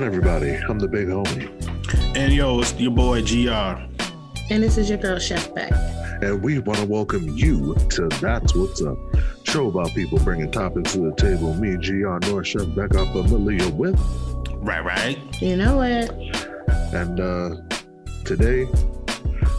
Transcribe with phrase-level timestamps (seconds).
[0.00, 0.64] What's going on, everybody?
[0.66, 2.16] I'm the big homie.
[2.16, 3.50] And yo, it's your boy GR.
[4.50, 5.70] And this is your girl, Chef Beck.
[6.22, 8.96] And we want to welcome you to That's What's Up.
[9.42, 11.52] Show about people bringing topics to the table.
[11.52, 14.00] Me, GR, North Chef Beck are familiar with.
[14.54, 15.18] Right, right.
[15.42, 16.10] You know it.
[16.94, 17.56] And uh
[18.24, 18.64] today,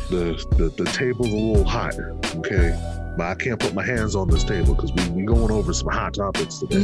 [0.09, 1.93] the, the, the table's a little hot,
[2.37, 3.00] okay?
[3.17, 5.89] But I can't put my hands on this table because we we going over some
[5.89, 6.79] hot topics today.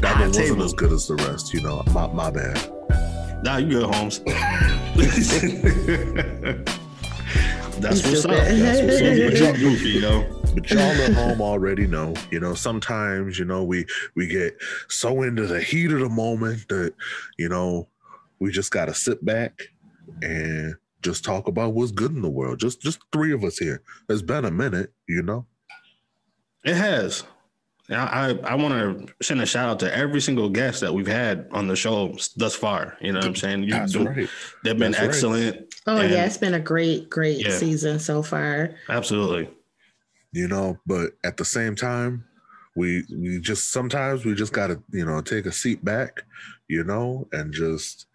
[0.00, 0.62] that one wasn't table.
[0.62, 1.82] as good as the rest, you know.
[1.92, 2.72] My, my bad.
[3.42, 4.20] Nah, you good, Holmes.
[7.80, 8.30] That's what's up.
[8.30, 9.30] That's what's up.
[9.30, 10.42] But y'all goofy, you know.
[10.54, 14.56] But y'all at home already know, you know, sometimes, you know, we we get
[14.88, 16.94] so into the heat of the moment that,
[17.36, 17.88] you know,
[18.38, 19.68] we just gotta sit back
[20.22, 20.74] and
[21.06, 22.58] just talk about what's good in the world.
[22.58, 23.80] Just just three of us here.
[24.08, 25.46] It's been a minute, you know.
[26.64, 27.22] It has.
[27.88, 28.74] I I, I want
[29.08, 32.16] to send a shout out to every single guest that we've had on the show
[32.36, 32.96] thus far.
[33.00, 33.62] You know what I'm saying?
[33.62, 34.28] You- That's right.
[34.64, 35.08] They've been That's right.
[35.08, 35.74] excellent.
[35.86, 36.26] Oh, And- yeah.
[36.26, 37.56] It's been a great, great Yeah.
[37.56, 38.74] season so far.
[38.88, 39.48] Absolutely.
[40.32, 42.24] You know, but at the same time,
[42.74, 46.22] we we just sometimes we just gotta, you know, take a seat back,
[46.68, 48.06] you know, and just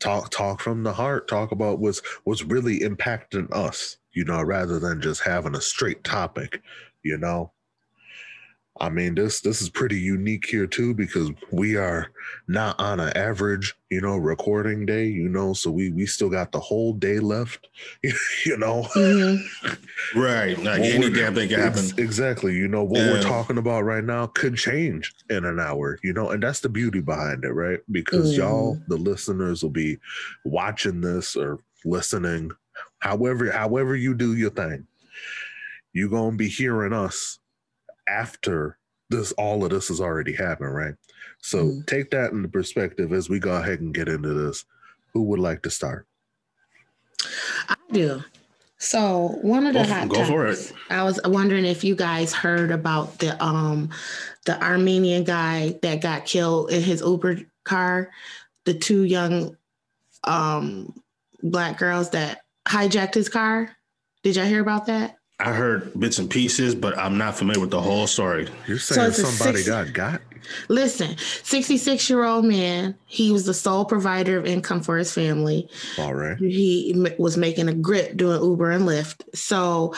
[0.00, 4.78] talk talk from the heart, talk about what's what's really impacting us, you know, rather
[4.78, 6.62] than just having a straight topic,
[7.02, 7.52] you know.
[8.78, 12.08] I mean, this this is pretty unique here too because we are
[12.46, 16.52] not on an average, you know, recording day, you know, so we we still got
[16.52, 17.68] the whole day left,
[18.44, 18.82] you know.
[18.94, 19.42] Mhm.
[20.14, 20.58] Right.
[20.62, 21.90] Like any damn thing can happen.
[21.96, 22.54] Exactly.
[22.54, 26.30] You know, what we're talking about right now could change in an hour, you know,
[26.30, 27.80] and that's the beauty behind it, right?
[27.90, 28.38] Because Mhm.
[28.38, 29.98] y'all, the listeners, will be
[30.44, 32.50] watching this or listening,
[32.98, 34.86] however, however you do your thing.
[35.92, 37.38] You're gonna be hearing us
[38.08, 38.78] after
[39.10, 40.94] this all of this has already happened, right?
[41.38, 41.86] So Mhm.
[41.86, 44.64] take that into perspective as we go ahead and get into this.
[45.12, 46.06] Who would like to start?
[47.68, 48.22] I do.
[48.78, 52.32] So one of the Go- hot go for topics, I was wondering if you guys
[52.34, 53.90] heard about the um
[54.44, 58.10] the Armenian guy that got killed in his Uber car,
[58.64, 59.56] the two young
[60.24, 60.92] um
[61.42, 63.70] black girls that hijacked his car.
[64.22, 65.16] Did y'all hear about that?
[65.38, 68.48] I heard bits and pieces, but I'm not familiar with the whole story.
[68.66, 70.22] You're saying it's a somebody six- got got?
[70.68, 75.68] Listen, 66 year old man, he was the sole provider of income for his family.
[75.98, 76.38] All right.
[76.38, 79.24] he m- was making a grip doing Uber and Lyft.
[79.34, 79.92] So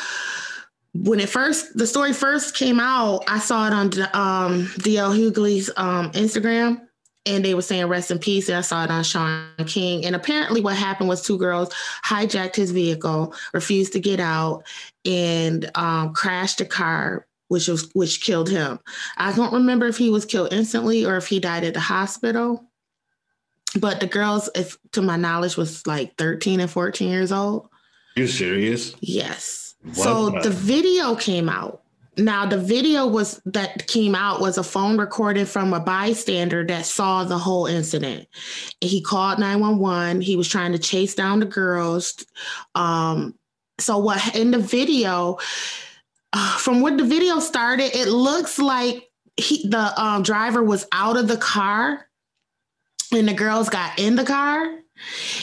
[0.95, 5.15] when it first the story first came out, I saw it on D- um, DL
[5.15, 6.81] Hughley's um, Instagram,
[7.27, 8.49] and they were saying rest in peace.
[8.49, 10.05] And I saw it on Shaun King.
[10.07, 11.73] And apparently, what happened was two girls
[12.05, 14.65] hijacked his vehicle, refused to get out,
[15.05, 17.27] and um, crashed a car.
[17.49, 18.79] Which was which killed him.
[19.17, 22.63] I don't remember if he was killed instantly or if he died at the hospital
[23.81, 27.69] but the girls if to my knowledge was like 13 and 14 years old
[28.17, 28.95] You serious?
[29.01, 31.83] yes What so the- the video came out
[32.19, 36.85] now the video was that came out was a phone recording from a bystander that
[36.85, 38.27] saw the whole incident.
[38.81, 42.25] He called 911 he was trying to chase down the girls.
[42.75, 43.35] Um
[43.79, 45.39] so what in the video
[46.33, 51.17] uh, from what the video started it looks like he the um, driver was out
[51.17, 52.09] of the car
[53.13, 54.81] and the girls got in the car.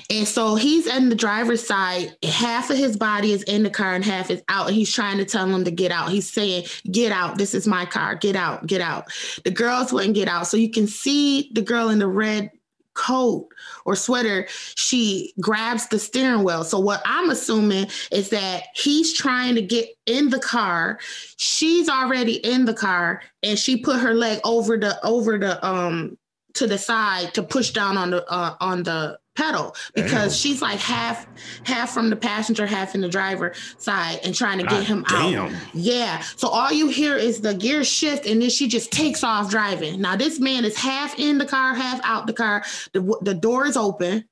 [0.09, 2.15] And so he's in the driver's side.
[2.23, 4.67] Half of his body is in the car and half is out.
[4.67, 6.09] And he's trying to tell them to get out.
[6.09, 7.37] He's saying, Get out.
[7.37, 8.15] This is my car.
[8.15, 8.65] Get out.
[8.67, 9.11] Get out.
[9.43, 10.47] The girls wouldn't get out.
[10.47, 12.51] So you can see the girl in the red
[12.95, 13.49] coat
[13.85, 16.63] or sweater, she grabs the steering wheel.
[16.63, 20.99] So what I'm assuming is that he's trying to get in the car.
[21.37, 26.17] She's already in the car and she put her leg over the over the um
[26.55, 30.51] to the side to push down on the uh, on the pedal because Damn.
[30.51, 31.27] she's like half
[31.63, 35.05] half from the passenger half in the driver side and trying to get God him
[35.09, 36.21] out yeah.
[36.35, 40.01] So all you hear is the gear shift, and then she just takes off driving.
[40.01, 42.63] Now this man is half in the car, half out the car.
[42.93, 44.25] The the door is open.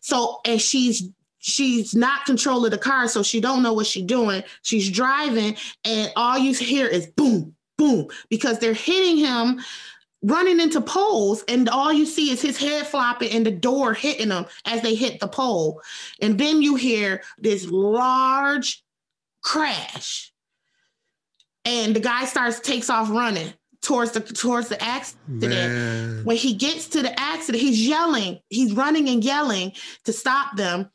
[0.00, 1.08] So and she's
[1.38, 4.42] she's not controlling the car, so she don't know what she's doing.
[4.62, 9.60] She's driving, and all you hear is boom, boom, because they're hitting him.
[10.22, 14.30] Running into poles, and all you see is his head flopping and the door hitting
[14.30, 15.80] him as they hit the pole.
[16.20, 18.82] And then you hear this large
[19.42, 20.32] crash.
[21.64, 25.40] And the guy starts takes off running towards the towards the accident.
[25.40, 26.24] Man.
[26.24, 28.40] when he gets to the accident he's yelling.
[28.48, 29.72] He's running and yelling
[30.04, 30.90] to stop them.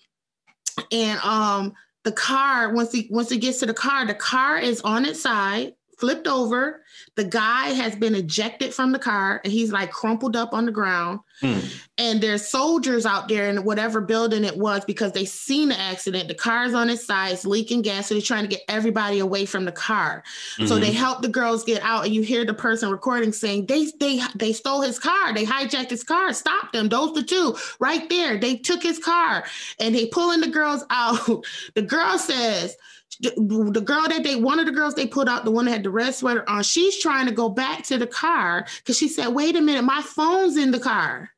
[0.92, 1.74] And um
[2.04, 5.22] the car once he once he gets to the car the car is on its
[5.22, 5.74] side
[6.04, 6.84] flipped over.
[7.16, 10.72] The guy has been ejected from the car and he's like crumpled up on the
[10.72, 11.22] ground.
[11.40, 11.60] Hmm.
[11.98, 16.28] And there's soldiers out there in whatever building it was because they seen the accident.
[16.28, 18.08] The car's on its side, it's leaking gas.
[18.08, 20.24] So they're trying to get everybody away from the car.
[20.58, 20.82] So Mhm.
[20.82, 24.22] they help the girls get out, and you hear the person recording saying, They they
[24.36, 26.90] they stole his car, they hijacked his car, stop them.
[26.90, 28.38] Those the two right there.
[28.38, 29.46] They took his car
[29.80, 31.46] and they pulling the girls out.
[31.76, 32.76] The girl says,
[33.24, 35.72] the, the girl that they one of the girls they put out, the one that
[35.72, 39.08] had the red sweater on, she's trying to go back to the car because she
[39.08, 41.30] said, Wait a minute, my phone's in the car.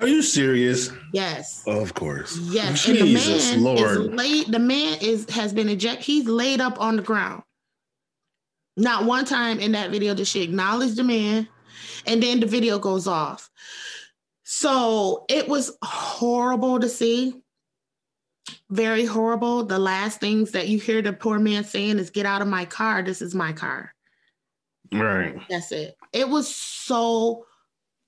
[0.00, 0.90] Are you serious?
[1.12, 1.64] Yes.
[1.66, 2.38] Of course.
[2.38, 3.80] Yes, and the Jesus man Lord.
[3.80, 4.46] is laid.
[4.52, 6.04] The man is has been ejected.
[6.04, 7.42] He's laid up on the ground.
[8.76, 11.48] Not one time in that video did she acknowledge the man,
[12.06, 13.50] and then the video goes off.
[14.44, 17.34] So it was horrible to see.
[18.70, 19.64] Very horrible.
[19.64, 22.64] The last things that you hear the poor man saying is, "Get out of my
[22.64, 23.02] car.
[23.02, 23.94] This is my car."
[24.92, 25.36] Right.
[25.48, 25.96] That's it.
[26.12, 27.44] It was so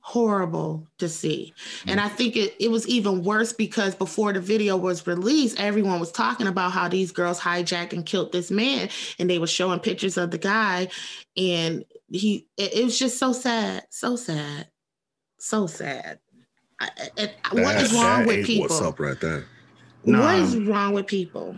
[0.02, 1.52] horrible to see.
[1.86, 6.00] And I think it, it was even worse because before the video was released, everyone
[6.00, 8.88] was talking about how these girls hijacked and killed this man.
[9.18, 10.88] And they were showing pictures of the guy.
[11.36, 13.86] And he it, it was just so sad.
[13.90, 14.68] So sad.
[15.38, 16.18] So sad.
[16.80, 16.88] I,
[17.18, 18.68] I- what wrong that with people?
[18.68, 19.44] What's up right there?
[20.02, 20.34] What Nah.
[20.36, 21.56] is wrong with people?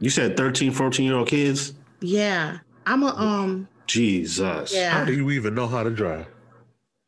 [0.00, 1.74] You said 13, 14 year old kids?
[2.00, 2.58] Yeah.
[2.86, 4.74] I'm a um Jesus.
[4.74, 4.90] yeah.
[4.90, 6.26] How do you even know how to drive?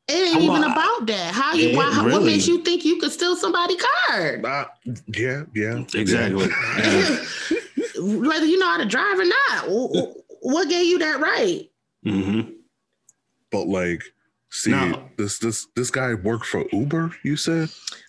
[0.09, 1.35] It ain't Well, even I- about that.
[1.35, 1.77] How you?
[1.77, 4.45] Why, how- What makes you think you could steal somebody's card?
[4.45, 4.67] Uh,
[5.09, 5.83] yeah, yeah.
[5.95, 6.49] Exactly.
[6.79, 7.19] Yeah.
[7.99, 11.69] Whether you know how to drive or not, wh- wh- what gave you that right?
[12.05, 12.51] Mm-hmm.
[13.51, 14.03] But like,
[14.63, 15.09] see, No.
[15.17, 17.13] this this this guy worked for Uber.
[17.23, 17.69] You said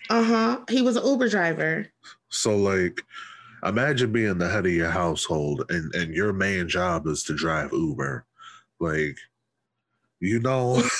[0.09, 0.59] Uh huh.
[0.69, 1.87] He was an Uber driver.
[2.29, 2.55] so.
[2.57, 3.01] Like,
[3.63, 7.71] imagine being the head of your household, and and your main job is to drive
[7.73, 8.25] Uber.
[8.79, 9.17] Like,
[10.19, 10.81] you know.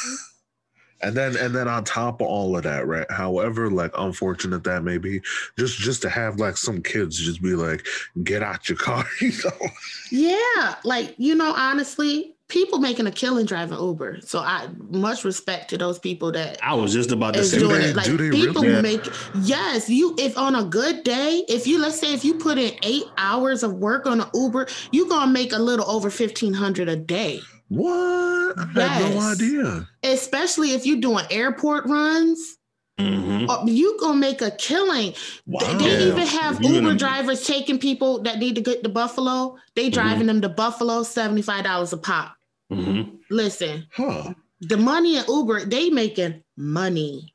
[0.99, 3.05] And then and then on top of all of that, right?
[3.11, 5.21] However, like unfortunate that may be,
[5.55, 7.85] just just to have like some kids just be like,
[8.23, 9.67] get out your car, you know.
[10.11, 14.19] Yeah, like you know, honestly, people making a killing driving Uber.
[14.21, 17.81] So I much respect to those people that I was just about to say doing
[17.81, 17.95] they- it.
[17.95, 18.81] Like do they people really?
[18.81, 19.05] make
[19.43, 22.73] yes, you if on a good day, if you let's say if you put in
[22.83, 26.87] eight hours of work on an Uber, you gonna make a little over fifteen hundred
[26.89, 27.39] a day.
[27.69, 28.57] What?
[28.57, 29.87] I had no idea.
[30.03, 32.55] Especially if you're doing airport runs.
[32.97, 33.45] Mhm.
[33.49, 35.13] Oh, you gonna make a killing.
[35.45, 35.59] Wow.
[35.59, 36.11] They, they Yeah.
[36.13, 39.57] even have Uber gonna- drivers taking people that need to get to Buffalo.
[39.75, 42.33] They driving them to Buffalo, seventy five dollars a pop.
[42.71, 43.17] Mhm.
[43.29, 44.33] Listen, Huh.
[44.61, 47.33] the money in Uber, they making money.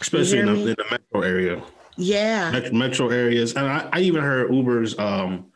[0.00, 1.62] Especially in the, in the metro area.
[1.96, 3.54] Yeah, Met- metro areas.
[3.54, 5.46] And I, I even heard Uber's um,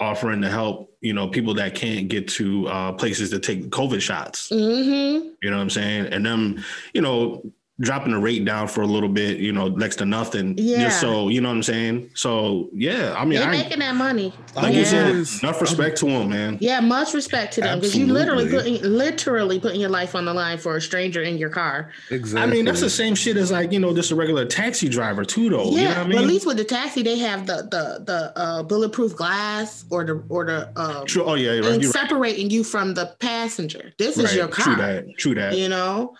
[0.00, 4.00] offering to help, you know, people that can't get to uh, places to take COVID
[4.00, 4.48] shots.
[4.50, 5.28] mm-hmm.
[5.42, 6.06] You know what I'm saying?
[6.06, 6.62] And them,
[6.94, 7.42] you know,
[7.80, 10.54] dropping the rate down for a little bit, you know, next to nothing.
[10.58, 10.84] Yeah.
[10.84, 12.10] Just so, you know what I'm saying?
[12.14, 14.34] So, yeah, I mean, they I, making that money.
[14.56, 14.78] like yeah.
[14.78, 16.58] you said, always- enough respect to them, man.
[16.60, 20.34] Yeah, much respect to them because you literally putting literally putting your life on the
[20.34, 21.92] line for a stranger in your car.
[22.10, 22.42] Exactly.
[22.42, 25.24] I mean, that's the same shit as like, you know, just a regular taxi driver
[25.24, 25.70] too, though.
[25.70, 26.18] yeah, you know what I but mean?
[26.18, 30.22] at least with the taxi, they have the the the uh, bulletproof glass or the
[30.28, 31.24] or the um, True.
[31.24, 31.64] Oh, yeah, right.
[31.66, 32.08] and You're right.
[32.08, 33.92] separating you from the passenger.
[33.98, 34.64] This is your car.
[34.64, 35.18] True that.
[35.18, 35.56] True that.
[35.56, 36.16] you know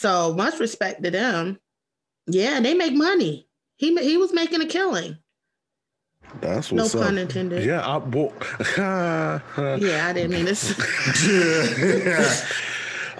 [0.00, 1.58] so much respect to them.
[2.26, 3.46] Yeah they make money.
[3.76, 5.16] He he was making a killing.
[6.40, 7.22] That's no what's pun up.
[7.22, 7.64] intended.
[7.64, 8.32] Yeah, I, well,
[8.78, 10.62] yeah i didn't mean this.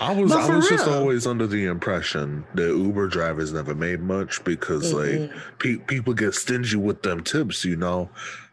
[0.02, 4.42] I was I was just always under the impression that Uber drivers never made much
[4.44, 5.40] because like Mhm.
[5.58, 8.08] pe- people get stingy with them tips, you know,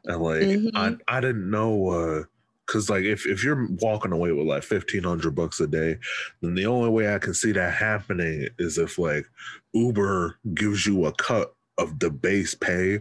[0.05, 0.99] and like I Mhm.
[1.07, 2.23] I didn't know uh
[2.67, 5.97] because like if if you're walking away with like fifteen hundred bucks a day,
[6.41, 9.25] then the only way I can see that happening is if like
[9.73, 12.99] Uber gives you a cut of the base pay,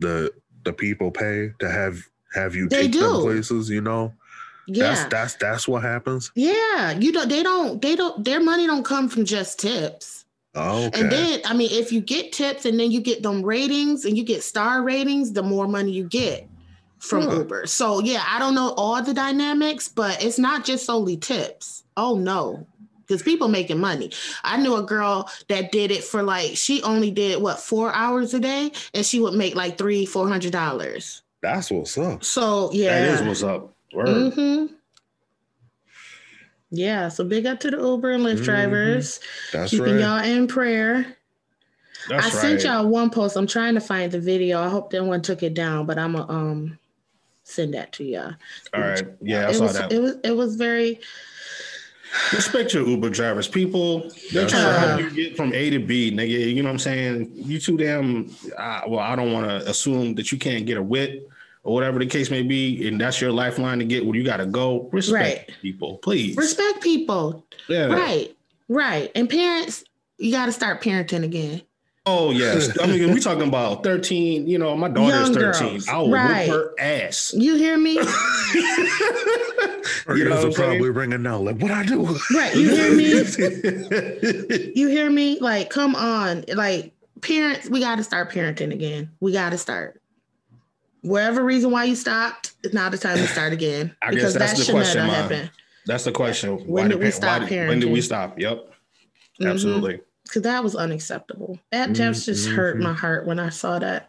[0.00, 0.32] the
[0.64, 1.98] the people pay to have
[2.34, 4.12] have you They take them places, you know.
[4.68, 6.32] Yeah that's that's that's what happens.
[6.34, 10.24] yeah you don't they don't they don't their money don't come from just tips
[10.56, 11.00] Oh, okay.
[11.02, 14.16] and then i mean if you get tips and then you get them ratings and
[14.18, 16.48] you get star ratings the more money you get
[17.06, 17.36] from Huh.
[17.40, 21.84] uber so yeah i don't know all the dynamics but it's not just solely tips
[21.96, 22.66] oh no
[23.06, 24.10] because people making money
[24.44, 28.34] i knew a girl that did it for like she only did what four hours
[28.34, 32.24] a day and she would make like three four hundred dollars That's what's up.
[32.24, 33.72] so yeah That is what's up.
[33.94, 34.32] Word.
[34.32, 34.66] hmm
[36.70, 38.44] yeah so big up to the uber and lyft Mhm.
[38.44, 39.20] drivers
[39.52, 40.00] That's keeping right.
[40.00, 41.16] y'all in prayer
[42.08, 42.60] That's I right.
[42.60, 43.36] sent y'all one post.
[43.36, 44.60] I'm trying to find the video.
[44.62, 46.78] I hope that one took it down, but I'm a um
[47.46, 48.20] send that to you.
[48.20, 49.06] All right.
[49.20, 49.92] Yeah, I it saw was, that.
[49.92, 51.00] It was it was very
[52.32, 54.00] Respect your Uber drivers, people.
[54.32, 56.54] They're That's trying to help you get from A to B, nigga.
[56.54, 57.30] You know what I'm saying?
[57.34, 58.30] You too damn.
[58.56, 61.28] Uh, well, I don't want to assume that you can't get a wit
[61.62, 64.38] or whatever the case may be, and that's your lifeline to get where you got
[64.38, 64.88] to go.
[64.92, 66.36] Respect people, please.
[66.36, 67.44] respect people.
[67.68, 67.86] yeah.
[67.86, 68.36] Right.
[68.68, 69.10] Right.
[69.14, 69.84] And parents,
[70.18, 71.62] you gotta start parenting again.
[72.08, 72.76] Oh yes.
[72.80, 74.46] I mean, we talking about 13.
[74.46, 75.68] You know, my daughter's Young 13.
[75.68, 76.48] girls, I will right.
[76.48, 77.34] whip her ass.
[77.36, 77.96] You hear me?
[77.96, 78.04] Her
[80.16, 80.54] You know ears what are I'm saying?
[80.54, 81.38] probably ringing now.
[81.38, 82.16] Like, what I do?
[82.34, 82.54] right.
[82.54, 84.72] You hear me?
[84.76, 85.38] You hear me?
[85.40, 86.44] Like, come on.
[86.54, 89.10] Like, parents, we gotta start parenting again.
[89.20, 90.00] We gotta start.
[91.02, 93.94] Whatever reason why you stopped, it's now the time to start again.
[94.02, 95.50] I guess that's the should question, never happen.
[95.86, 96.66] That's the question.
[96.66, 98.38] When did we pa- stop why did- When did we stop?
[98.38, 98.72] Yep.
[99.40, 99.50] Mhm.
[99.50, 100.00] Absolutely.
[100.32, 101.58] Cause that was unacceptable.
[101.70, 102.82] That just just hurt Mhm.
[102.82, 104.08] my heart when I saw that.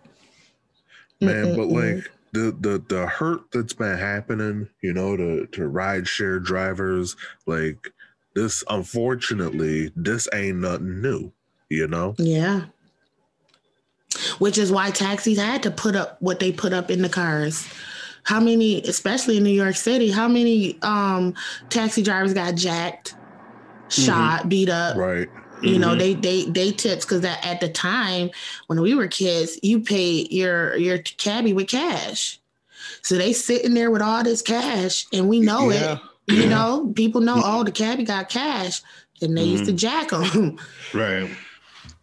[1.21, 1.95] man but Mm-mm-mm.
[1.95, 7.15] like the the the hurt that's been happening you know to to ride share drivers
[7.47, 7.91] like
[8.35, 11.31] this unfortunately this ain't nothing new
[11.69, 12.65] you know Yeah.
[14.39, 17.67] Which is why taxis had to put up what they put up in the cars.
[18.23, 21.33] How many, especially in New York City, how many um
[21.69, 23.15] taxi drivers got jacked,
[23.89, 24.95] shot, beat up?
[24.97, 25.29] right
[25.61, 25.99] You know, Mhm.
[25.99, 28.29] they they they tips because that at the time
[28.67, 32.39] when we were kids, you paid your your cabbie with cash.
[33.01, 35.93] So they sitting there with all this cash, and we know Yeah.
[35.93, 35.99] it.
[36.27, 38.81] You know, people know, oh, the cabbie got cash,
[39.21, 40.57] and they used to jack them.
[40.93, 41.29] Right.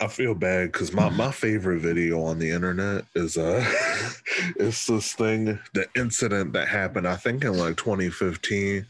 [0.00, 3.62] i feel bad because my my favorite video on the internet is uh
[4.56, 8.86] it's this thing the incident that happened i think in like 2015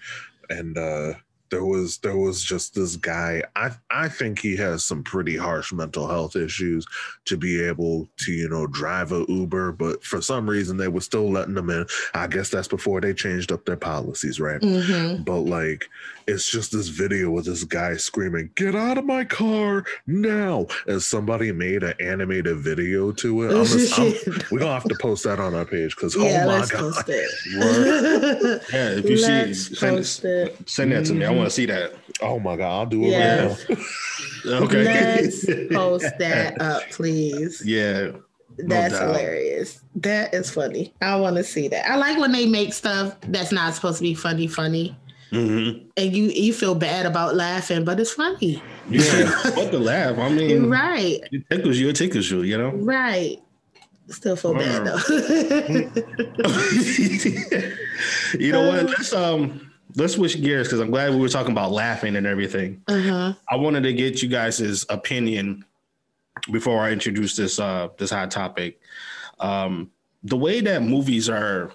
[0.51, 1.15] and uh
[1.51, 5.73] there was there was just this guy i i think he has some pretty harsh
[5.73, 6.87] mental health issues
[7.25, 11.01] to be able to you know drive a uber but for some reason they were
[11.01, 11.87] still letting them in.
[12.15, 14.63] I guess that's before they changed up their policies right?
[14.63, 15.89] Hmm but like
[16.27, 21.03] it's just this video with this guy screaming get out of my car now and
[21.03, 24.13] somebody made an animated video to it I'm just, I'm,
[24.51, 26.71] we're gonna have to post that on our page because oh yeah, oh my let's
[26.71, 27.31] god post it.
[28.73, 28.89] Yeah.
[28.91, 30.69] If you Let's see, send, it.
[30.69, 31.25] send that to me.
[31.25, 31.95] I want to see that.
[32.21, 33.47] oh my god i'll do it Yeah.
[33.49, 33.77] right now
[34.65, 34.85] Okay.
[34.85, 37.63] Let's post that up, please.
[37.65, 38.11] Yeah.
[38.59, 39.09] That's doubt.
[39.09, 39.81] hilarious.
[39.97, 40.93] That is funny.
[41.01, 41.89] I want to see that.
[41.91, 44.95] I like when they make stuff that's not supposed to be funny, funny,
[45.33, 45.89] Mm-hmm.
[45.97, 48.63] and you you feel bad about laughing, but it's funny.
[48.89, 49.01] Yeah.
[49.55, 50.19] what the laugh?
[50.19, 52.71] I mean, Right, it tickles you, it tickles you, you know?
[52.71, 53.41] right.
[54.09, 54.99] Still feel bad though.
[58.39, 58.87] you know what?
[58.87, 62.83] Let's um let's switch gears because I'm glad we were talking about laughing and everything.
[62.89, 63.35] uh huh.
[63.49, 65.65] I wanted to get you guys' opinion
[66.53, 68.81] before I introduce this uh this hot topic.
[69.41, 69.91] Um
[70.23, 71.73] the way that movies are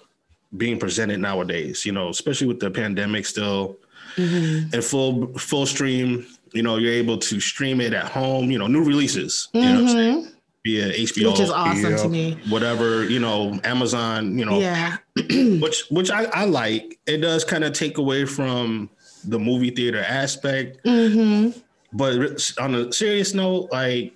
[0.58, 3.78] being presented nowadays, you know, especially with the pandemic still
[4.16, 4.74] Mm-hmm.
[4.74, 8.66] in full full stream, you know, you're able to stream it at home, you know,
[8.68, 10.28] new releases, you know, what I'm saying?
[10.66, 11.98] via HBO, Which is awesome yeah.
[11.98, 12.38] to me.
[12.50, 14.98] whatever, you know, Amazon, you know, Yeah.
[15.62, 17.00] which which I, I like.
[17.06, 18.90] It does kind of take away from
[19.26, 21.50] the movie theater aspect, hmm
[21.94, 24.14] but on a serious note, like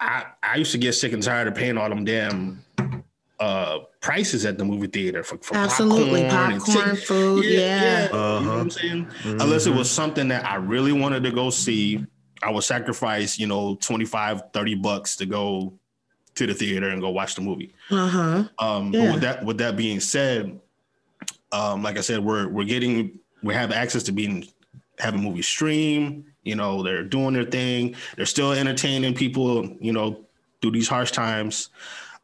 [0.00, 2.62] I I used to get sick and tired of paying all them damn
[3.40, 6.22] uh prices at the movie theater for, for Absolutely.
[6.28, 7.44] popcorn, Popcorn, food.
[7.44, 8.06] Yeah.
[8.06, 8.52] you know what Uh-huh.
[8.60, 9.08] I'm saying?
[9.24, 12.04] Unless it was something that I really wanted to go see,
[12.42, 15.72] I would sacrifice, you know, 25, 30 bucks to go
[16.36, 17.72] to the theater and go watch the movie.
[17.90, 18.44] Uh huh.
[18.58, 19.06] Um, Yeah.
[19.06, 20.60] but with that with that being said,
[21.52, 24.46] um, like I said, we're we're getting we have access to being
[24.98, 26.24] having movies stream.
[26.44, 27.96] You know, they're doing their thing.
[28.16, 29.76] They're still entertaining people.
[29.80, 30.24] You know,
[30.60, 31.70] through these harsh times.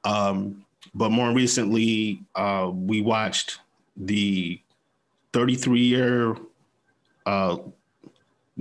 [0.05, 0.65] Um,
[0.95, 3.61] but more recently, uh, we watched
[3.97, 4.61] the
[5.33, 6.37] 33 year
[7.27, 7.57] uh,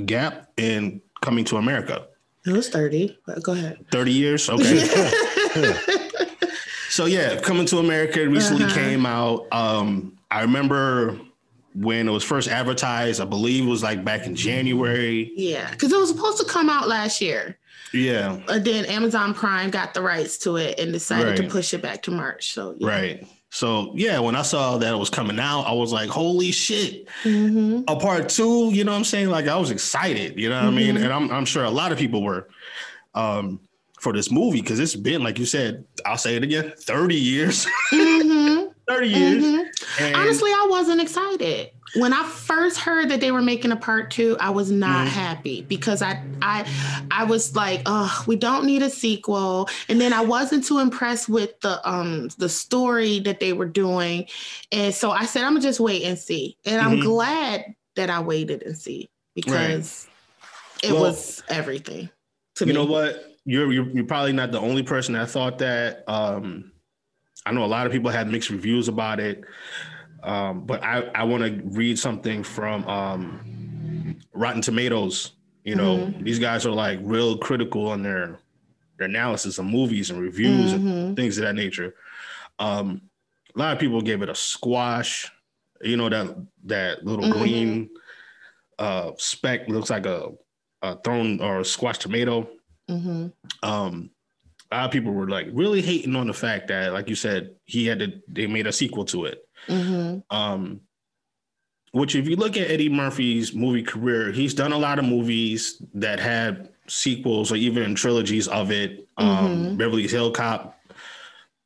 [0.05, 2.07] gap in coming to America.
[2.45, 3.85] It was 30, but go ahead.
[3.91, 5.11] 30 years, okay.
[6.89, 8.73] So yeah, coming to America recently Uh-huh.
[8.75, 9.45] came out.
[9.51, 11.19] Um, I remember
[11.73, 13.21] when it was first advertised.
[13.21, 15.31] I believe it was like back in January.
[15.35, 15.69] yeah.
[15.71, 17.57] Because it was supposed to come out last year.
[17.91, 21.81] Yeah, But then Amazon Prime got the rights to it and decided to push it
[21.81, 22.53] back to March.
[22.53, 22.87] So, yeah.
[22.87, 23.27] right.
[23.51, 27.07] So yeah, when I saw that it was coming out, I was like, "Holy shit!"
[27.23, 28.69] hmm A part two.
[28.71, 29.29] You know what I'm saying?
[29.29, 30.37] Like I was excited.
[30.39, 30.95] You know what I mean?
[30.97, 31.03] Mhm.
[31.03, 32.47] And I'm I'm sure a lot of people were.
[33.15, 33.59] Um,
[33.99, 37.67] for this movie because it's been like you said i'll say it again 30 years
[37.91, 41.71] hmm 30 years hmm Honestly, I wasn't excited.
[41.95, 45.09] when I first heard that they were making a part two, I was not mm.
[45.09, 46.67] happy because I I
[47.11, 49.69] I was like, oh, we don't need a sequel.
[49.87, 54.27] And then I wasn't too impressed with the um the story that they were doing.
[54.71, 56.57] And so I said, I'm gonna just wait and see.
[56.65, 56.91] And mm-hmm.
[56.91, 60.07] I'm glad that I waited and see because
[60.83, 60.89] right.
[60.89, 62.09] it well, was everything.
[62.55, 62.73] To you me.
[62.73, 63.25] know what?
[63.45, 66.03] You're, you're you're probably not the only person that thought that.
[66.07, 66.71] Um
[67.49, 69.43] I know a lot of people had mixed reviews about it.
[70.21, 75.31] Um, but I, I want to read something from um, Rotten Tomatoes.
[75.63, 76.23] You know, mm-hmm.
[76.23, 78.39] these guys are like real critical on their
[78.97, 80.87] their analysis of movies and reviews mm-hmm.
[80.87, 81.95] and things of that nature.
[82.59, 83.01] Um,
[83.55, 85.31] a lot of people gave it a squash.
[85.81, 87.39] You know that that little mm-hmm.
[87.39, 87.89] green
[88.77, 90.29] uh, speck looks like a,
[90.83, 92.47] a thrown or a squash tomato.
[92.89, 93.27] Mm-hmm.
[93.63, 94.11] Um,
[94.71, 97.55] a lot of people were like really hating on the fact that, like you said,
[97.65, 98.21] he had to.
[98.27, 99.43] They made a sequel to it.
[99.67, 100.35] Mm-hmm.
[100.35, 100.81] Um,
[101.91, 105.81] which, if you look at Eddie Murphy's movie career, he's done a lot of movies
[105.95, 109.07] that had sequels or even trilogies of it.
[109.17, 109.77] Um, mm-hmm.
[109.77, 110.79] Beverly Hill Cop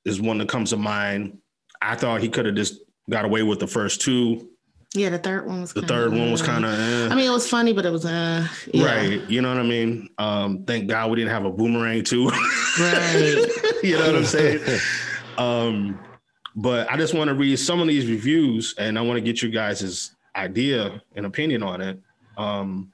[0.05, 1.39] is one that comes to mind.
[1.81, 2.79] I thought he could have just
[3.09, 4.49] got away with the first two.
[4.95, 5.73] Yeah, the third one was.
[5.73, 6.71] The third one was kind of.
[6.79, 7.07] Eh.
[7.11, 8.05] I mean, it was funny, but it was.
[8.05, 8.85] Uh, yeah.
[8.85, 10.09] Right, you know what I mean.
[10.19, 12.29] Um, thank God we didn't have a boomerang too.
[12.79, 13.45] right.
[13.83, 14.79] you know what I'm saying.
[15.37, 15.99] Um,
[16.55, 19.41] but I just want to read some of these reviews and I want to get
[19.41, 21.99] you guys' idea and opinion on it.
[22.37, 22.91] Um,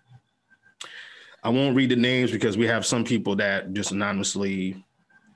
[1.44, 4.84] I won't read the names because we have some people that just anonymously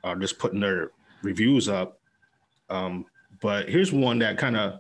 [0.04, 0.92] are just putting their
[1.22, 2.00] reviews up.
[2.70, 3.06] Um,
[3.42, 4.80] but here's one that kind of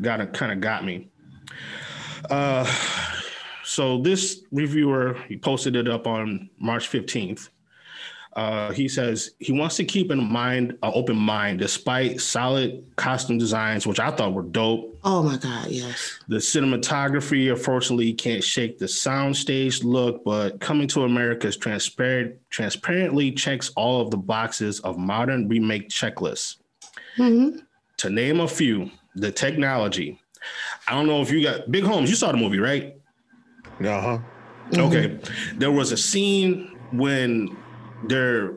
[0.00, 1.08] got kind of got me.
[2.30, 2.64] Uh,
[3.64, 7.50] so this reviewer he posted it up on March 15th.
[8.38, 13.36] Uh, he says he wants to keep in mind an open mind despite solid costume
[13.36, 14.96] designs, which I thought were dope.
[15.02, 16.20] Oh my god, yes.
[16.28, 23.72] The cinematography, unfortunately, can't shake the soundstage look, but Coming to America's transparent transparently checks
[23.74, 26.56] all of the boxes of modern remake checklists.
[27.16, 27.58] Mm-hmm.
[27.96, 28.88] To name a few,
[29.20, 30.20] the technology.
[30.86, 32.08] I don't know if you got Big Homes.
[32.08, 32.96] You saw the movie, right?
[33.80, 34.18] Uh huh.
[34.74, 35.08] Okay.
[35.08, 35.58] Mm-hmm.
[35.58, 37.56] There was a scene when
[38.04, 38.54] they're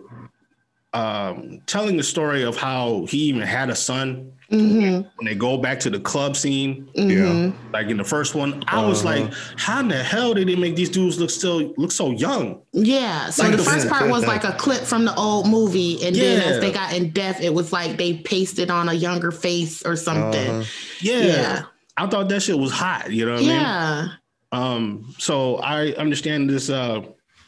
[0.93, 4.34] um, telling the story of how he even had a son.
[4.51, 5.08] Mm-hmm.
[5.15, 7.10] When they go back to the club scene, mm-hmm.
[7.10, 8.89] yeah, like in the first one, I uh-huh.
[8.89, 12.12] was like, "How in the hell did they make these dudes look still look so
[12.12, 13.30] young?" Yeah.
[13.30, 16.23] So like the first part was like a clip from the old movie, and yeah.
[16.23, 19.86] then as they got in depth, it was like they pasted on a younger face
[19.86, 20.49] or something.
[20.49, 20.63] Uh-huh.
[20.99, 21.23] Yeah.
[21.23, 21.62] yeah.
[21.95, 23.10] I thought that shit was hot.
[23.10, 24.08] You know what yeah.
[24.51, 24.75] I mean?
[24.75, 25.15] Um.
[25.17, 26.69] So I understand this.
[26.69, 27.04] Uh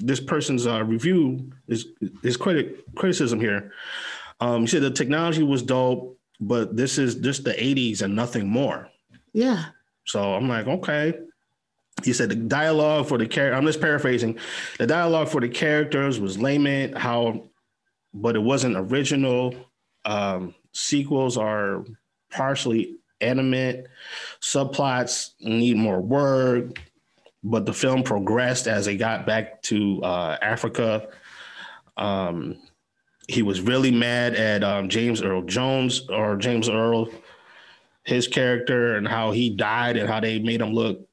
[0.06, 1.88] this person's uh, review is
[2.22, 3.72] his credit criticism here.
[4.40, 8.48] Um, he said the technology was dope, but this is just the '80s and nothing
[8.48, 8.90] more.
[9.32, 9.66] Yeah.
[10.06, 11.14] So I'm like, okay.
[12.04, 13.56] He said the dialogue for the character.
[13.56, 14.38] I'm just paraphrasing.
[14.78, 16.94] The dialogue for the characters was lame.
[16.94, 17.50] How,
[18.14, 19.56] but it wasn't original.
[20.04, 21.86] Um, sequels are
[22.30, 23.86] partially animate.
[24.42, 26.80] Subplots need more work
[27.44, 31.10] but the film progressed as they got back to uh, Africa.
[31.98, 32.58] Um,
[33.28, 37.10] he was really mad at um, James Earl Jones or James Earl,
[38.04, 41.08] his character, and how he died and how they made him look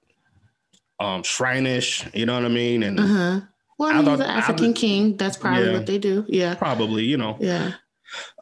[0.98, 2.08] um, shrinish.
[2.14, 2.82] You know what I mean?
[2.82, 3.40] And uh-huh.
[3.78, 5.16] well, I he's an African king.
[5.16, 6.24] That's probably yeah, what they do.
[6.28, 7.04] Yeah, probably.
[7.04, 7.36] You know.
[7.40, 7.72] Yeah.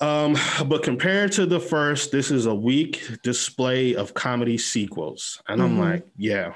[0.00, 0.34] Um,
[0.66, 5.72] but compared to the first, this is a weak display of comedy sequels, and mm-hmm.
[5.72, 6.54] I'm like, yeah,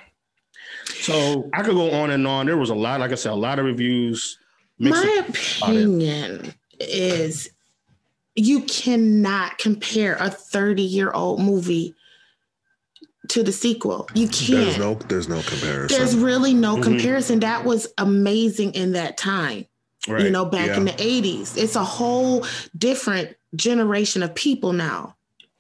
[0.84, 2.46] so I could go on and on.
[2.46, 4.38] There was a lot, like I said, a lot of reviews.
[4.78, 7.50] My opinion is
[8.34, 11.94] you cannot compare a 30 year old movie
[13.28, 14.08] to the sequel.
[14.14, 14.64] You can't.
[14.64, 15.98] There's no, there's no comparison.
[15.98, 16.82] There's really no mm-hmm.
[16.82, 17.40] comparison.
[17.40, 19.66] That was amazing in that time.
[20.08, 20.22] Right.
[20.24, 20.78] You know, back yeah.
[20.78, 21.56] in the 80s.
[21.56, 22.44] It's a whole
[22.76, 25.14] different generation of people now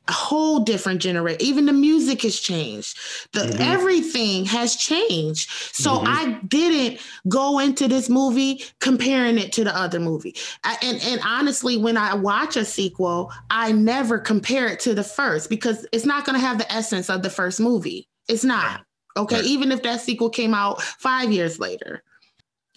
[0.08, 1.40] a whole different generation.
[1.40, 2.98] Even the music has changed.
[3.32, 3.62] The mm-hmm.
[3.62, 5.48] everything has changed.
[5.72, 6.06] So mm-hmm.
[6.08, 10.34] I didn't go into this movie comparing it to the other movie.
[10.64, 15.04] I, and and honestly, when I watch a sequel, I never compare it to the
[15.04, 18.08] first because it's not going to have the essence of the first movie.
[18.28, 18.84] It's not.
[19.16, 19.44] Okay, right.
[19.44, 22.02] even if that sequel came out 5 years later.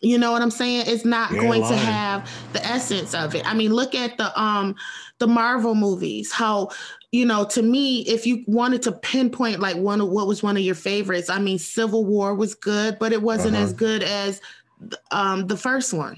[0.02, 0.84] You know what I'm saying?
[0.88, 1.74] It's not You're going lying.
[1.74, 3.48] to have the essence of it.
[3.50, 4.76] I mean, look at the um
[5.20, 6.70] the Marvel movies, how
[7.16, 10.58] you know, to me, if you wanted to pinpoint like one of what was one
[10.58, 13.64] of your favorites, I mean, Civil War was good, but it wasn't uh-huh.
[13.64, 14.42] as good as
[15.12, 16.18] um, the first one.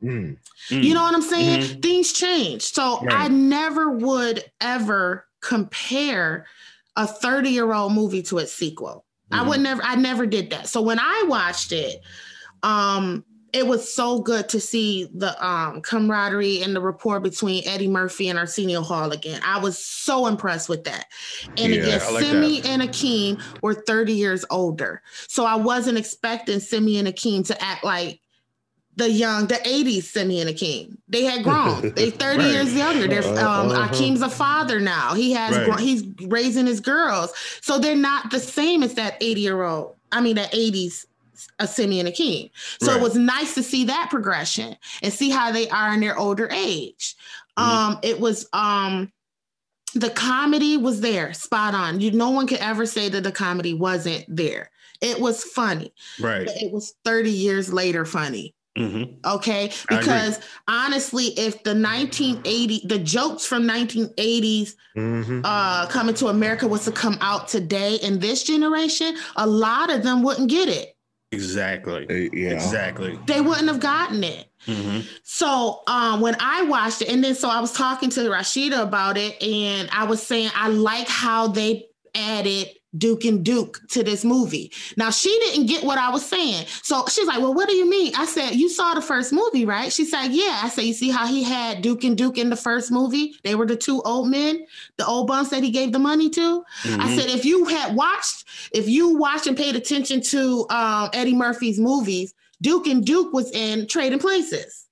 [0.00, 0.36] Mm.
[0.68, 1.62] You know what I'm saying?
[1.62, 1.80] Mm-hmm.
[1.80, 2.62] Things change.
[2.62, 3.24] So right.
[3.24, 6.46] I never would ever compare
[6.94, 9.04] a 30 year old movie to its sequel.
[9.32, 9.44] Mm-hmm.
[9.44, 10.68] I would never, I never did that.
[10.68, 12.00] So when I watched it,
[12.62, 13.24] um,
[13.56, 18.28] it was so good to see the um, camaraderie and the rapport between Eddie Murphy
[18.28, 19.40] and Arsenio Hall again.
[19.42, 21.06] I was so impressed with that.
[21.56, 22.68] And yeah, again, like Semmi that.
[22.68, 25.00] and Akeem were 30 years older.
[25.26, 28.20] So I wasn't expecting Semmi and Akeem to act like
[28.96, 30.98] the young, the 80s Semmi and Akeem.
[31.08, 31.94] They had grown.
[31.94, 32.52] they 30 right.
[32.52, 33.08] years younger.
[33.08, 33.88] They're um uh-huh.
[33.88, 35.14] Akeem's a father now.
[35.14, 35.80] He has right.
[35.80, 37.32] he's raising his girls.
[37.62, 39.94] So they're not the same as that 80 year old.
[40.12, 41.06] I mean that 80s
[41.58, 42.50] a Semmi and king.
[42.80, 42.96] So right.
[42.96, 46.48] it was nice to see that progression and see how they are in their older
[46.50, 47.14] age.
[47.58, 47.70] Mm-hmm.
[47.70, 49.12] Um, it was um
[49.94, 52.00] the comedy was there, spot on.
[52.00, 54.70] You no one could ever say that the comedy wasn't there.
[55.00, 55.92] It was funny.
[56.20, 56.48] Right.
[56.48, 58.54] it was 30 years later funny.
[58.76, 59.26] Mm-hmm.
[59.26, 59.72] Okay.
[59.88, 65.40] Because honestly, if the 1980, the jokes from 1980s mm-hmm.
[65.44, 70.02] uh, coming to America was to come out today in this generation, a lot of
[70.02, 70.95] them wouldn't get it.
[71.32, 72.06] Exactly.
[72.08, 72.50] Uh, yeah.
[72.50, 73.18] Exactly.
[73.26, 74.46] They wouldn't have gotten it.
[74.66, 75.00] Mm-hmm.
[75.22, 79.16] So um, when I watched it, and then so I was talking to Rashida about
[79.16, 84.24] it, and I was saying I like how they added Duke and Duke to this
[84.24, 84.72] movie.
[84.96, 86.66] Now she didn't get what I was saying.
[86.82, 88.12] So she's like, Well, what do you mean?
[88.16, 89.92] I said, You saw the first movie, right?
[89.92, 90.60] She said, Yeah.
[90.62, 93.34] I said, You see how he had Duke and Duke in the first movie?
[93.44, 94.64] They were the two old men,
[94.96, 96.64] the old bums that he gave the money to.
[96.82, 97.00] Mm-hmm.
[97.00, 101.34] I said, if you had watched, if you watched and paid attention to um, Eddie
[101.34, 104.86] Murphy's movies, Duke and Duke was in Trading Places.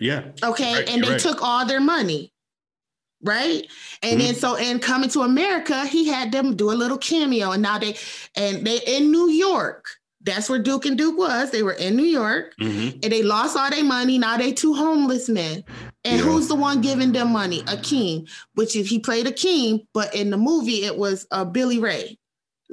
[0.00, 0.24] Yeah.
[0.42, 0.74] Okay.
[0.74, 1.20] Right, and they right.
[1.20, 2.32] took all their money
[3.22, 3.66] right?
[4.02, 4.18] And mm-hmm.
[4.18, 7.78] then so in coming to America, he had them do a little cameo, and now
[7.78, 7.96] they
[8.36, 9.86] and they in New York.
[10.24, 11.50] That's where Duke and Duke was.
[11.50, 13.00] They were in New York, mm-hmm.
[13.02, 14.18] and they lost all their money.
[14.18, 15.64] Now they two homeless men.
[16.04, 16.24] And yeah.
[16.24, 17.62] who's the one giving them money?
[17.62, 22.18] Akeem, which if he played Akeem, but in the movie it was uh, Billy Ray.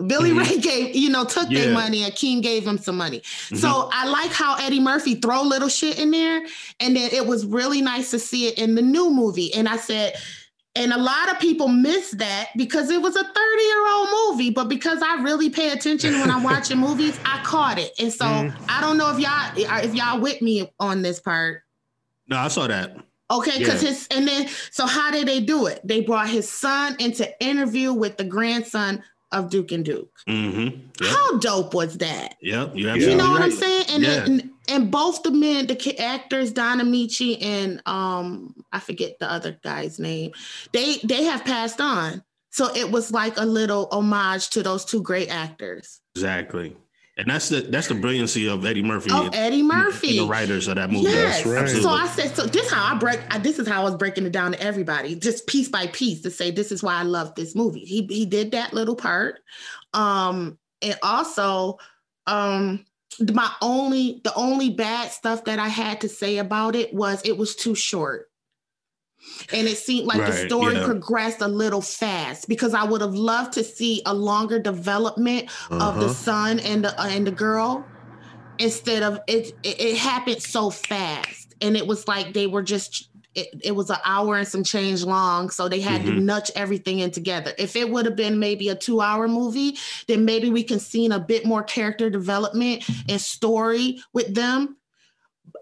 [0.08, 0.40] Billy mm-hmm.
[0.40, 1.62] Ray gave, you know, took yeah.
[1.62, 2.04] their money.
[2.04, 3.20] Akeem gave him some money.
[3.20, 3.58] Mm-hmm.
[3.58, 6.46] So I like how Eddie Murphy throw little shit in there.
[6.80, 9.54] And then it was really nice to see it in the new movie.
[9.54, 10.16] And I said,
[10.76, 14.50] and a lot of people miss that because it was a 30 year old movie.
[14.52, 17.92] But because I really pay attention when I'm watching movies, I caught it.
[18.00, 18.54] And so mm.
[18.70, 21.64] I don't know if y'all if y'all with me on this part.
[22.28, 22.96] No, I saw that.
[23.32, 23.90] Okay, because yeah.
[23.90, 25.82] his and then so how did they do it?
[25.84, 30.12] They brought his son into interview with the grandson of Duke and Duke.
[30.28, 30.80] Mm-hmm.
[31.04, 31.12] Yep.
[31.12, 32.36] How dope was that?
[32.42, 33.52] Yep, you, you know what right.
[33.52, 33.86] I'm saying?
[33.90, 34.26] And, yeah.
[34.26, 39.60] and and both the men, the actors, Don Ameche and um, I forget the other
[39.64, 40.32] guy's name.
[40.74, 45.02] They they have passed on, so it was like a little homage to those two
[45.02, 46.02] great actors.
[46.16, 46.76] Exactly.
[47.20, 49.12] And that's the that's the brilliancy of Eddie Murphy.
[49.12, 51.10] Of Eddie Murphy, the writers of that movie.
[51.10, 51.46] Yes.
[51.46, 51.68] Right.
[51.68, 53.20] So I said, so this how I break.
[53.42, 56.32] This is how I was breaking it down to everybody, just piece by piece, to
[56.32, 57.82] say this is why I love this movie.
[57.82, 59.42] He he did that little part,
[59.94, 61.78] um, and also,
[62.26, 62.86] um,
[63.34, 67.38] my only the only bad stuff that I had to say about it was it
[67.38, 68.30] was too short
[69.52, 70.86] and it seemed like right, the story yeah.
[70.86, 75.90] progressed a little fast because I would have loved to see a longer development uh-huh.
[75.90, 76.14] of the uh-huh.
[76.14, 77.86] son and the uh, and the girl
[78.60, 83.09] instead of it, it, it happened so fast and it was like they were just
[83.36, 86.16] it, it was an hour and some change long so they had mm-hmm.
[86.16, 89.78] to nudge everything in together if it would have been maybe a two hour movie
[90.08, 94.78] then maybe we can see a bit more character development and story with them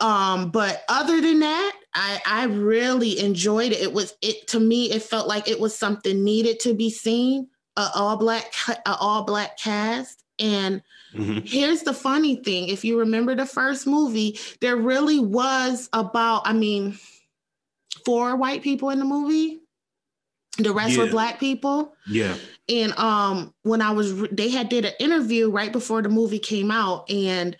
[0.01, 4.91] um but other than that i i really enjoyed it it was it to me
[4.91, 8.51] it felt like it was something needed to be seen a all black
[8.85, 10.81] a all black cast and
[11.13, 11.39] mm-hmm.
[11.45, 16.53] here's the funny thing if you remember the first movie there really was about i
[16.53, 16.97] mean
[18.07, 19.59] four white people in the movie
[20.57, 21.03] the rest yeah.
[21.03, 22.35] were black people yeah
[22.69, 26.71] and um when i was they had did an interview right before the movie came
[26.71, 27.55] out and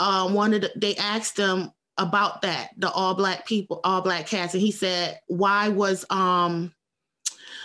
[0.00, 4.62] um, wanted they asked him about that, the all black people, all black cast, and
[4.62, 6.72] he said, "Why was um,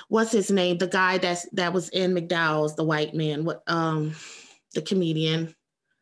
[0.09, 0.77] what's his name?
[0.77, 4.13] The guy that's that was in McDowell's, the white man, what um,
[4.73, 5.55] the comedian."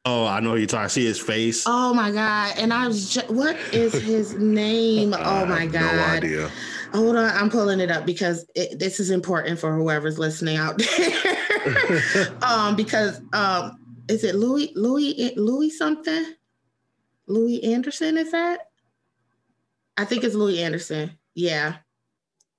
[0.06, 0.84] Oh, I know you're talking.
[0.84, 1.64] I see his face.
[1.66, 2.56] Oh my god!
[2.58, 5.14] And I was, just, what is his name?
[5.18, 5.96] oh my god!
[5.96, 6.52] No idea.
[6.94, 10.78] Hold on, I'm pulling it up because it, this is important for whoever's listening out
[10.78, 12.38] there.
[12.42, 16.36] um, because um, is it Louie Louie Louie something?
[17.28, 18.70] Louie Anderson is that?
[19.98, 21.18] I think it's Louie Anderson.
[21.34, 21.78] Yeah.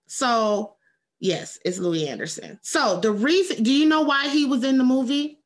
[0.07, 0.76] So
[1.20, 2.59] yes, it's Louie Anderson.
[2.62, 5.40] So the reason, do you know why he was in the movie?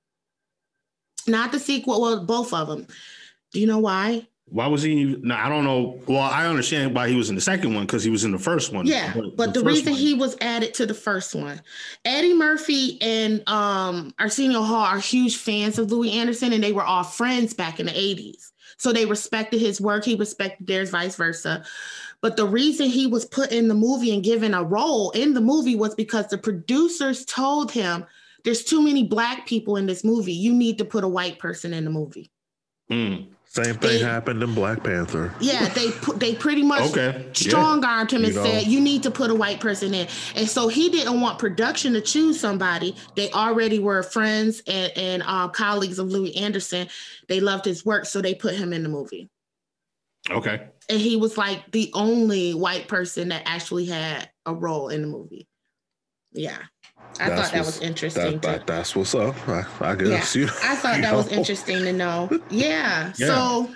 [1.29, 2.87] Not the sequel, well, both of them.
[3.53, 4.27] Do you know why?
[4.51, 5.05] Why was he?
[5.05, 6.01] No, I don't know.
[6.07, 8.39] Well, I understand why he was in the second one because he was in the
[8.39, 8.87] first one.
[8.87, 11.61] Yeah, but, the, first reason one- he was added to the first one,
[12.05, 16.85] Eddie Murphy and um, Arsenio Hall are huge fans of Louie Anderson, and they were
[16.85, 18.53] all friends back in the '80s.
[18.79, 20.05] So they respected his work.
[20.05, 21.65] He respected theirs, vice versa.
[22.21, 25.41] But the reason he was put in the movie and given a role in the
[25.41, 28.07] movie was because the producers told him,
[28.49, 30.33] "There's too many black people in this movie.
[30.33, 32.31] You need to put a white person in the movie."
[32.89, 33.17] Hmm.
[33.45, 35.35] Same thing They- happened in Black Panther.
[35.41, 37.29] Yeah, they put they pretty much Okay.
[37.35, 38.45] strong armed him and You know.
[38.45, 40.07] said you need to put a white person in.
[40.35, 42.95] And so he didn't want production to choose somebody.
[43.17, 46.89] They already were friends and, and um, colleagues of Louie Anderson.
[47.29, 49.29] They loved his work, so they put him in the movie.
[50.31, 50.69] Okay.
[50.91, 55.09] And he was like the only white person that actually had a role in the
[55.09, 55.47] movie.
[56.33, 56.59] Yeah.
[57.21, 58.33] I That's thought that was interesting.
[58.41, 59.35] That, that that's what's up.
[59.49, 60.47] I, I guess you.
[60.63, 62.29] I thought you that was interesting to know.
[62.51, 63.13] Yeah.
[63.19, 63.27] Yeah.
[63.27, 63.71] So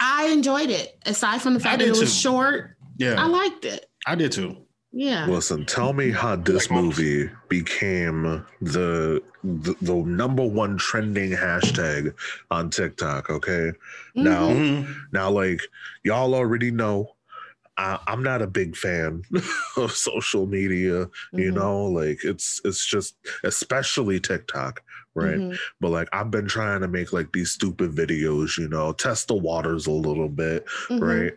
[0.00, 0.98] I enjoyed it.
[1.06, 2.20] Aside from the fact that did it was too.
[2.20, 3.86] short, I liked it.
[4.06, 4.56] I did too.
[4.96, 5.26] Yeah.
[5.26, 12.14] Listen, tell me how this movie became the, the the number one trending hashtag
[12.52, 13.28] on TikTok.
[13.28, 13.72] Okay,
[14.14, 14.84] now Mhm.
[14.86, 14.94] Mhm.
[15.12, 15.60] now like
[16.04, 17.13] y'all already know.
[17.76, 19.22] I, I'm not a big fan
[19.76, 21.54] of social media, you Mhm.
[21.54, 24.82] know, like it's it's just especially TikTok,
[25.14, 25.38] right?
[25.40, 25.58] Mhm.
[25.80, 29.34] But like I've been trying to make like these stupid videos, you know, test the
[29.34, 31.00] waters a little bit, Mhm.
[31.00, 31.32] right?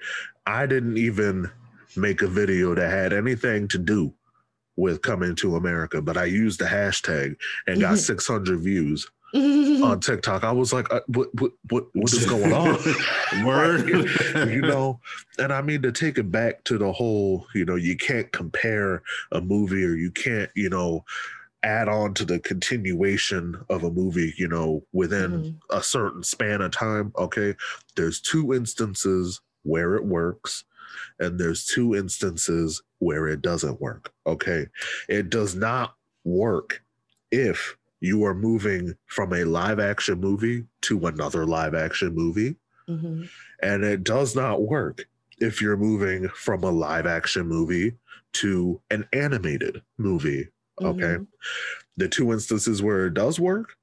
[0.46, 1.50] I didn't even
[1.96, 4.14] make a video that had anything to do
[4.76, 8.06] with coming to America, but I used the hashtag and got Mhm.
[8.06, 9.10] 600 views.
[9.34, 10.44] On TikTok.
[10.44, 12.78] I was like, uh, what, what, what, what is going on?
[13.46, 13.88] Word.
[14.50, 15.00] you know,
[15.40, 19.04] and I mean to take it back to the whole, you know, you can't compare
[19.32, 21.04] a movie or you can't, you know,
[21.64, 25.56] add on to the continuation of a movie, you know, within Mhm.
[25.72, 27.12] a certain span of time.
[27.18, 27.56] Okay.
[27.96, 30.64] There's two instances where it works,
[31.20, 34.14] and there's two instances where it doesn't work.
[34.26, 34.68] Okay.
[35.10, 36.84] It does not work
[37.32, 42.56] if you are moving from a live action movie to another live action movie.
[42.88, 43.30] Mhm.
[43.62, 45.06] And it does not work
[45.40, 47.96] if you're moving from a live action movie
[48.34, 50.50] to an animated movie.
[50.82, 51.18] Okay.
[51.18, 51.28] Mhm.
[51.98, 53.76] The two instances where it does work,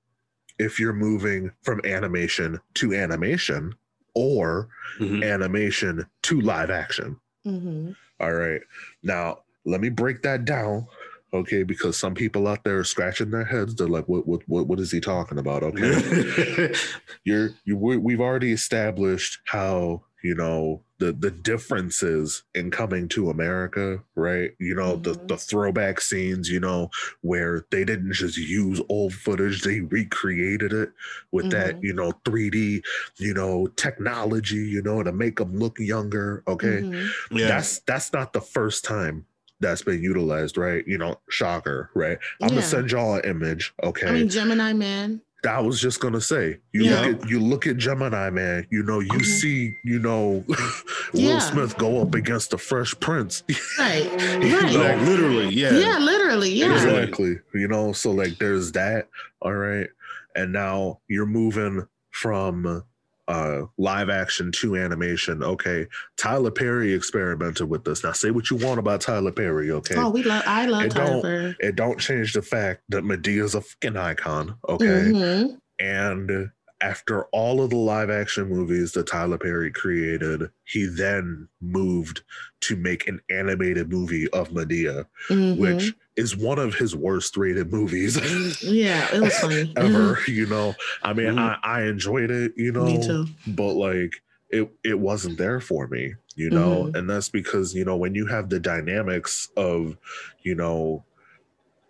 [0.58, 3.74] if you're moving from animation to animation
[4.14, 4.68] or
[5.00, 5.24] Mhm.
[5.24, 7.16] animation to live action.
[7.44, 7.96] Mhm.
[8.20, 8.60] All right.
[9.02, 10.86] Now, let me break that down.
[11.34, 13.74] Okay, because some people out there are scratching their heads.
[13.74, 14.26] They're like, "What?
[14.26, 14.42] What?
[14.46, 14.68] What?
[14.68, 16.72] What is he talking about?" Okay,
[17.24, 23.28] you're you we- we've already established how you know the the differences in coming to
[23.28, 25.28] america right you know the Mhm.
[25.28, 26.88] the throwback scenes you know
[27.20, 30.92] where they didn't just use old footage they recreated it
[31.30, 31.82] with that Mhm.
[31.82, 32.82] you know 3d
[33.18, 37.10] you know technology you know to make them look younger okay Mhm.
[37.32, 37.48] yeah.
[37.48, 39.26] that's that's not the first time
[39.64, 42.54] that's been utilized right you know shocker right i'm Yeah.
[42.56, 45.20] gonna send y'all an image okay I mean, Gemini Man.
[45.46, 47.00] I was just gonna say, you Yeah.
[47.02, 49.24] look at you look at Gemini man, you know, you Mhm.
[49.26, 50.42] see, you know,
[51.12, 51.38] Will Yeah.
[51.38, 53.42] Smith go up against the Fresh Prince.
[53.78, 54.08] Right.
[54.10, 54.72] Right.
[54.72, 55.76] like literally, yeah.
[55.76, 56.50] Yeah, literally.
[56.50, 56.72] Yeah.
[56.72, 57.40] exactly.
[57.52, 59.08] You know, so like there's that.
[59.42, 59.88] All right.
[60.34, 62.82] And now you're moving from
[63.28, 65.42] uh live action to animation.
[65.42, 65.86] Okay.
[66.16, 68.04] Tyler Perry experimented with this.
[68.04, 69.94] Now say what you want about Tyler Perry, okay?
[69.96, 70.42] Oh, we love.
[70.46, 71.56] I love It Tyler don't- Perry.
[71.60, 74.86] It don't change the fact that Madea's a fucking icon, okay?
[74.86, 75.58] Mhm.
[75.80, 82.22] And after all of the live action movies that Tyler Perry created, he then moved
[82.60, 85.56] to make an animated movie of Madea, Mhm.
[85.56, 88.16] which is one of his worst rated movies
[88.62, 89.72] yeah, it was funny.
[89.76, 90.18] ever.
[90.28, 91.38] You know, I mean, Mhm.
[91.38, 93.26] I, I enjoyed it, you know, Me too.
[93.48, 94.12] but like
[94.50, 96.96] it it wasn't there for me, you know, Mhm.
[96.98, 99.96] and that's because you know when you have the dynamics of,
[100.42, 101.04] you know,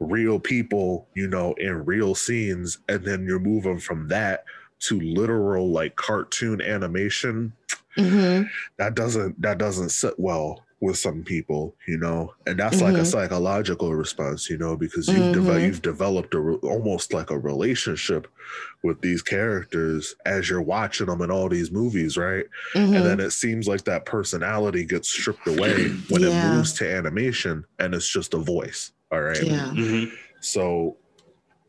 [0.00, 4.44] real people, you know, in real scenes, and then you're moving from that
[4.80, 7.52] to literal like cartoon animation,
[7.96, 8.48] Mhm.
[8.78, 12.98] that doesn't that doesn't sit well with some people, you know, and that's like a
[13.00, 13.06] Mhm.
[13.06, 15.62] psychological response, you know, because you've deve- Mhm.
[15.66, 18.26] you've developed a re- almost like a relationship
[18.82, 22.44] with these characters as you're watching them in all these movies, right?
[22.74, 22.96] Mhm.
[22.96, 26.52] And then it seems like that personality gets stripped away when Yeah.
[26.52, 28.92] it moves to animation, and it's just a voice.
[29.10, 29.42] All right.
[29.42, 29.70] yeah.
[29.74, 30.10] Mhm.
[30.40, 30.96] So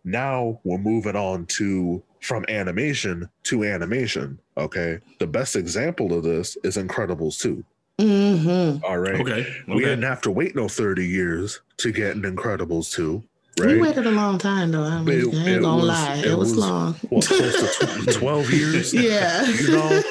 [0.04, 4.40] now we're moving on to from animation to animation.
[4.58, 5.00] Okay.
[5.20, 7.64] The best example of this is Incredibles 2.
[8.00, 8.84] Mhm.
[8.84, 9.22] All right.
[9.22, 9.48] Okay.
[9.68, 13.24] We didn't have to wait no 30 years to get an Incredibles 2.
[13.58, 14.84] We waited a long time though.
[14.84, 16.16] I, mean, It- I ain't gonna was- lie.
[16.18, 16.94] It, it was, was- long.
[17.08, 18.94] What, close to 12 years?
[18.94, 19.46] yeah.
[19.50, 20.02] You know,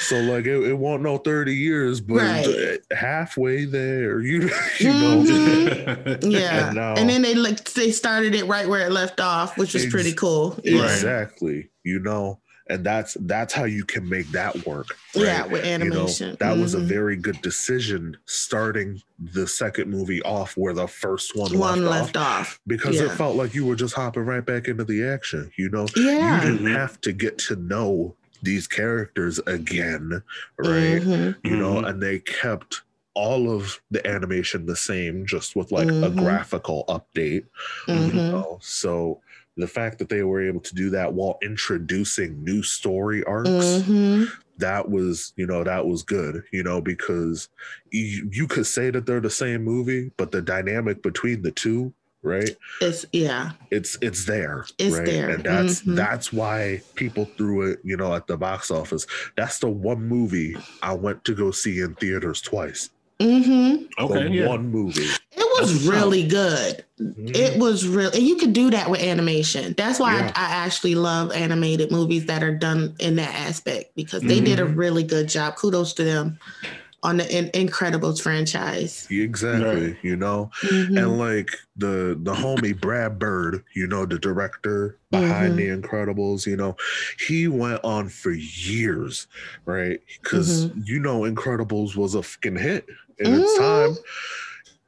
[0.00, 2.78] So like it, it won't no 30 years, but Right.
[2.92, 5.22] halfway there, you you know.
[5.22, 6.24] Mhm.
[6.32, 9.58] Yeah, And now- and then they like they started it right where it left off,
[9.58, 10.58] which was Ex- pretty cool.
[10.64, 11.68] Yeah, Exactly.
[11.84, 14.96] You know, and that's that's how you can make that work.
[15.14, 15.50] yeah right?
[15.50, 16.36] with You know, animation.
[16.40, 16.86] that was a Mhm.
[16.86, 22.16] very good decision starting the second movie off where the first one, one left, left
[22.16, 22.60] off off.
[22.66, 25.50] because it felt like you were just hopping right back into the action.
[25.56, 26.36] You know, Yeah.
[26.44, 26.74] you didn't Mhm.
[26.76, 30.22] have to get to know these characters again,
[30.58, 31.00] right?
[31.02, 31.36] Mhm.
[31.44, 31.88] You know, Mhm.
[31.88, 32.82] and they kept
[33.14, 36.16] all of the animation the same, just with like a Mhm.
[36.16, 37.44] graphical update.
[37.86, 38.14] You Mhm.
[38.14, 38.58] know?
[38.62, 39.20] So
[39.56, 44.28] the fact that they were able to do that while introducing new story arcs, Mhm.
[44.58, 47.48] that was, you know, that was good, you know, because
[47.90, 51.92] you, you could say that they're the same movie, but the dynamic between the two,
[52.22, 52.50] right?
[52.80, 53.50] It's yeah.
[53.70, 54.64] It's it's there.
[54.78, 55.04] It's right?
[55.06, 55.30] there.
[55.30, 55.96] And that's Mhm.
[55.96, 59.06] that's why people threw it, you know, at the box office.
[59.36, 62.90] That's the one movie I went to go see in theaters twice.
[63.20, 63.84] mm-hmm.
[64.02, 64.46] okay, the yeah.
[64.48, 65.06] one movie.
[65.54, 66.84] It was That's what's really good.
[66.98, 69.74] It was real, and you could do that with animation.
[69.76, 70.32] That's why Yeah.
[70.36, 74.60] I, I actually love animated movies that are done in that aspect because they did
[74.60, 74.76] a Mhm.
[74.76, 75.56] really good job.
[75.56, 76.38] Kudos to them
[77.02, 79.08] on the in- Incredibles franchise.
[79.10, 79.96] Exactly, Right.
[80.02, 80.50] you know.
[80.62, 80.96] Mhm.
[80.96, 85.56] and like the the homie Brad Bird, you know, the director behind Mhm.
[85.56, 86.76] the Incredibles, you know,
[87.18, 89.26] he went on for years,
[89.66, 89.98] right?
[90.22, 90.80] Because Mm-hmm.
[90.84, 92.86] you know, Incredibles was a fucking hit
[93.18, 93.58] in its Mhm.
[93.58, 93.96] time.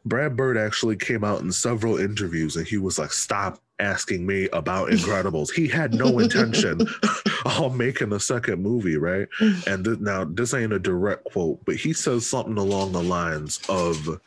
[0.05, 4.49] Brad Bird actually came out in several interviews and he was like, "Stop asking me
[4.53, 6.87] about Incredibles." he had no intention
[7.45, 9.29] of making a second movie, right?
[9.40, 9.67] Mm.
[9.67, 13.61] And th- now this ain't a direct quote, but he says something along the lines
[13.69, 14.21] of,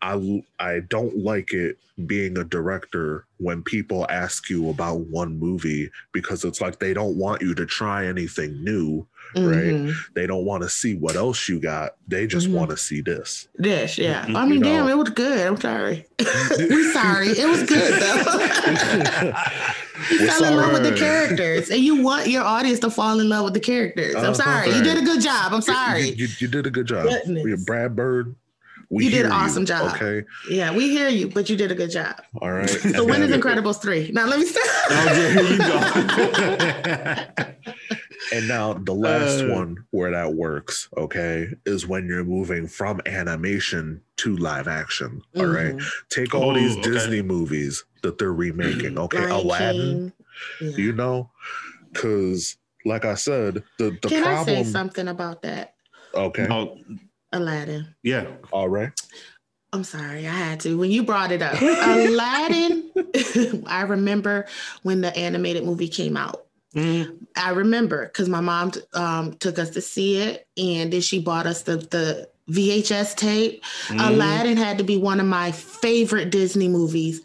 [0.00, 5.90] "I I don't like it being a director when people ask you about one movie
[6.12, 9.72] because it's like they don't want you to try anything new, right?
[9.74, 9.94] Mhm.
[10.14, 11.96] They don't want to see what else you got.
[12.08, 12.52] They just Mhm.
[12.52, 14.24] want to see this." This, yeah.
[14.26, 14.36] Mhm.
[14.36, 14.92] I mean, You damn, know.
[14.92, 15.46] it was good.
[15.46, 16.06] I'm sorry.
[16.58, 17.28] We're sorry.
[17.28, 18.16] It was good though.
[20.10, 23.20] you We're fell in love with the characters, and you want your audience to fall
[23.20, 24.14] in love with the characters.
[24.14, 24.34] I'm Uh-huh.
[24.34, 24.70] sorry.
[24.74, 25.52] You did a good job.
[25.52, 26.08] I'm sorry.
[26.10, 27.08] You, you, you did a good job.
[27.08, 27.44] Goodness.
[27.46, 28.34] Yeah, Brad Bird.
[28.90, 29.94] We You did an awesome job.
[29.94, 30.24] Okay.
[30.48, 32.16] Yeah, we hear you, but you did a good job.
[32.40, 32.68] All right.
[32.68, 34.10] So when is And- Incredibles three?
[34.12, 34.66] Now let me start.
[34.90, 35.58] Oh, yeah, here you
[37.64, 37.73] go.
[38.32, 39.48] And now the last Uh.
[39.48, 45.22] one where that works, okay, is when you're moving from animation to live action.
[45.36, 45.74] All right.
[45.76, 45.84] Mhm.
[46.10, 46.90] Take all these Oh, okay.
[46.90, 48.98] Disney movies that they're remaking.
[48.98, 49.18] Okay.
[49.18, 50.12] Lion Aladdin,
[50.58, 50.70] King.
[50.70, 50.76] Yeah.
[50.76, 51.30] you know?
[51.94, 55.74] Cause like I said, the, the Can I say something about that?
[56.14, 56.46] Okay.
[56.50, 56.76] Oh,
[57.32, 57.94] Aladdin.
[58.02, 58.26] yeah.
[58.52, 58.92] All right.
[59.72, 60.78] I'm sorry, I had to.
[60.78, 62.92] When you brought it up, Aladdin,
[63.66, 64.46] I remember
[64.84, 66.43] when the animated movie came out.
[66.74, 67.26] Mhm.
[67.36, 71.46] I remember because my mom um, took us to see it, and then she bought
[71.46, 73.62] us the the VHS tape.
[73.88, 74.08] Mhm.
[74.08, 77.22] Aladdin had to be one of my favorite Disney movies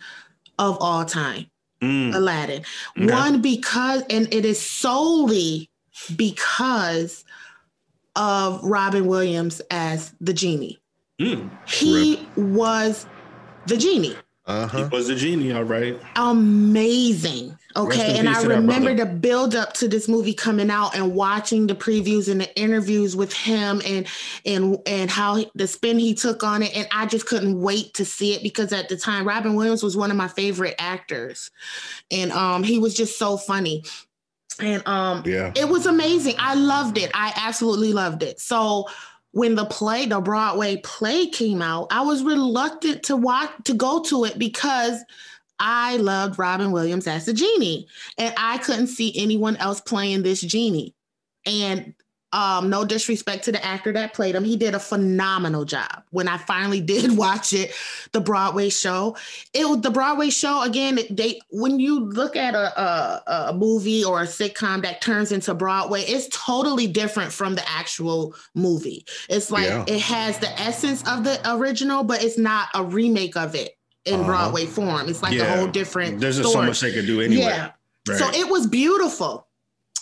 [0.57, 1.45] of all time.
[1.81, 2.13] Mm.
[2.13, 2.63] Aladdin.
[2.97, 3.11] Okay.
[3.13, 5.69] One because, and it is solely
[6.15, 7.23] because
[8.15, 10.77] of Robin Williams as the genie.
[11.21, 11.49] Mm.
[11.67, 13.05] He was
[13.67, 14.15] the genie.
[14.49, 15.95] Uh He was a genie, all right.
[16.15, 17.55] Amazing.
[17.75, 18.17] Okay.
[18.17, 22.29] And I remember the build up to this movie coming out and watching the previews
[22.29, 24.07] and the interviews with him and
[24.47, 26.75] and and how he- the spin he took on it.
[26.75, 29.95] And I just couldn't wait to see it because at the time Robin Williams was
[29.95, 31.51] one of my favorite actors.
[32.09, 33.83] And um he was just so funny.
[34.59, 35.51] And um Yeah.
[35.55, 36.35] it was amazing.
[36.39, 37.11] I loved it.
[37.13, 38.39] I absolutely loved it.
[38.39, 38.87] So
[39.31, 44.01] when the play, the Broadway play came out, I was reluctant to watch to go
[44.03, 45.03] to it because
[45.59, 47.87] I loved Robin Williams as a genie,
[48.17, 50.95] and I couldn't see anyone else playing this genie.
[51.45, 51.93] And
[52.31, 56.03] um, no disrespect to the actor that played him, he did a phenomenal job.
[56.11, 57.73] When I finally did watch it,
[58.11, 59.17] the Broadway show,
[59.53, 60.99] it was the Broadway show again.
[61.09, 65.53] They when you look at a, a a movie or a sitcom that turns into
[65.53, 69.05] Broadway, it's totally different from the actual movie.
[69.29, 69.85] It's like Yeah.
[69.87, 73.75] it has the essence of the original, but it's not a remake of it
[74.05, 74.23] in Uh-huh.
[74.25, 75.09] Broadway form.
[75.09, 76.19] It's like a whole different.
[76.19, 77.41] There's just so much they could do anyway.
[77.41, 77.71] Yeah.
[78.07, 78.17] Right.
[78.17, 79.47] So it was beautiful.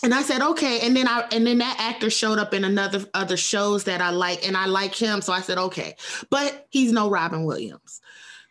[0.02, 0.80] And I said, okay.
[0.80, 4.10] And then I and then that actor showed up in another other shows that I
[4.10, 5.20] like, and I like him.
[5.20, 5.96] So I said, okay.
[6.30, 8.00] But he's no Robin Williams.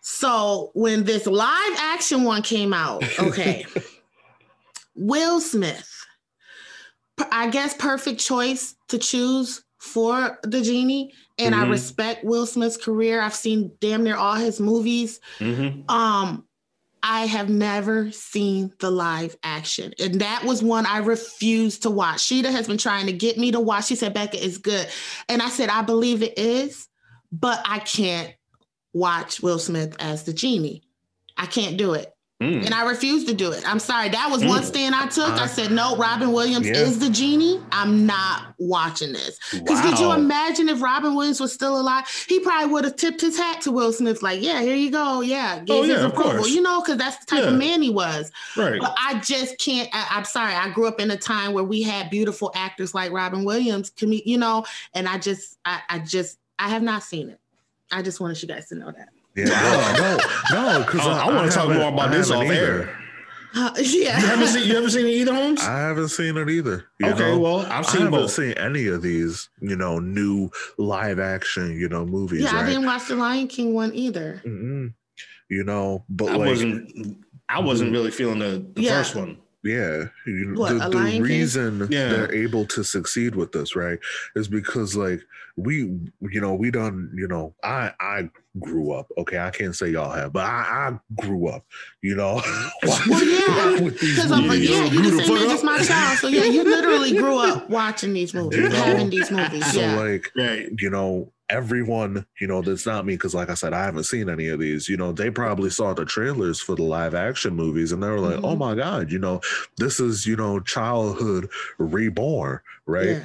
[0.02, 3.66] So when this live action one came out, okay.
[4.96, 5.90] Will Smith.
[7.32, 11.14] I guess perfect choice to choose for the genie.
[11.40, 11.70] And I Mhm.
[11.70, 13.22] respect Will Smith's career.
[13.22, 15.90] I've seen damn near all his movies Mhm.
[15.90, 16.47] um
[17.04, 19.94] I have never seen the live action.
[20.00, 22.22] And that was one I refused to watch.
[22.22, 23.88] Sheeta has been trying to get me to watch.
[23.88, 24.88] She said, Becca, is good.
[25.30, 26.88] And I said, I believe it is,
[27.32, 28.34] but I can't
[28.94, 30.84] watch Will Smith as the genie.
[31.38, 32.12] I can't do it.
[32.42, 32.66] Mm.
[32.66, 33.64] And I refused to do it.
[33.66, 34.10] I'm sorry.
[34.10, 34.50] That was mm.
[34.50, 35.30] one stand I took.
[35.30, 36.76] Uh, I said, no, Robin Williams yeah.
[36.76, 37.60] is the genie.
[37.72, 39.40] I'm not watching this.
[39.52, 39.90] Because wow.
[39.90, 42.06] could you imagine if Robin Williams was still alive?
[42.30, 45.22] He probably would have tipped his hat to Will Smith, like, yeah, here you go.
[45.22, 45.62] Yeah.
[45.62, 47.50] Gave oh, yeah, his approval, you know, because that's the type yeah.
[47.50, 48.32] of man he was.
[48.56, 48.80] Right.
[48.80, 49.90] But I just can't.
[49.92, 50.54] I, am sorry.
[50.54, 54.38] I grew up in a time where we had beautiful actors like Robin Williams, you
[54.38, 54.64] know,
[54.94, 57.40] and I just, I, I just, I have not seen it.
[57.92, 59.10] I just wanted you guys to know that.
[59.38, 59.46] Yeah,
[60.52, 62.98] no, no, because oh, I, I want to talk more about this off air.
[63.54, 64.20] Uh, yeah.
[64.20, 65.62] You haven't seen you haven't seen it either, Holmes?
[65.62, 66.86] I haven't seen it either.
[67.04, 67.40] okay, know?
[67.40, 68.32] well, I've seen I haven't both.
[68.32, 72.44] seen any of these, you know, new live action, you know, movies.
[72.44, 72.66] Yeah, right?
[72.66, 74.42] I didn't watch the Lion King one either.
[74.46, 74.88] Mm-hmm.
[75.50, 77.18] You know, but I like, wasn't
[77.48, 78.98] I wasn't really feeling the, the yeah.
[78.98, 79.38] first one.
[79.68, 82.08] Yeah, you, what, the, the reason yeah.
[82.08, 84.00] they're able to succeed with this, right,
[84.36, 85.22] is because like
[85.58, 85.78] we,
[86.22, 89.08] you know, we done, you know, I I grew up.
[89.18, 91.66] Okay, I can't say y'all have, but I, I grew up.
[92.02, 92.42] You know,
[92.84, 96.44] well, yeah, because I'm like, yeah, you the same age as my child, so yeah,
[96.44, 98.76] you literally grew up watching these movies, you know?
[98.76, 99.72] having these movies.
[99.74, 99.98] So yeah.
[99.98, 100.70] like, right.
[100.80, 104.30] you know, everyone, you know, that's not me because, like I said, I haven't seen
[104.30, 104.90] any of these.
[104.90, 108.20] You know, they probably saw the trailers for the live action movies and they were
[108.20, 108.46] like, oh mm-hmm.
[108.46, 109.42] oh my God, you know,
[109.78, 113.08] this is, you know, childhood reborn, right?
[113.08, 113.24] Yeah.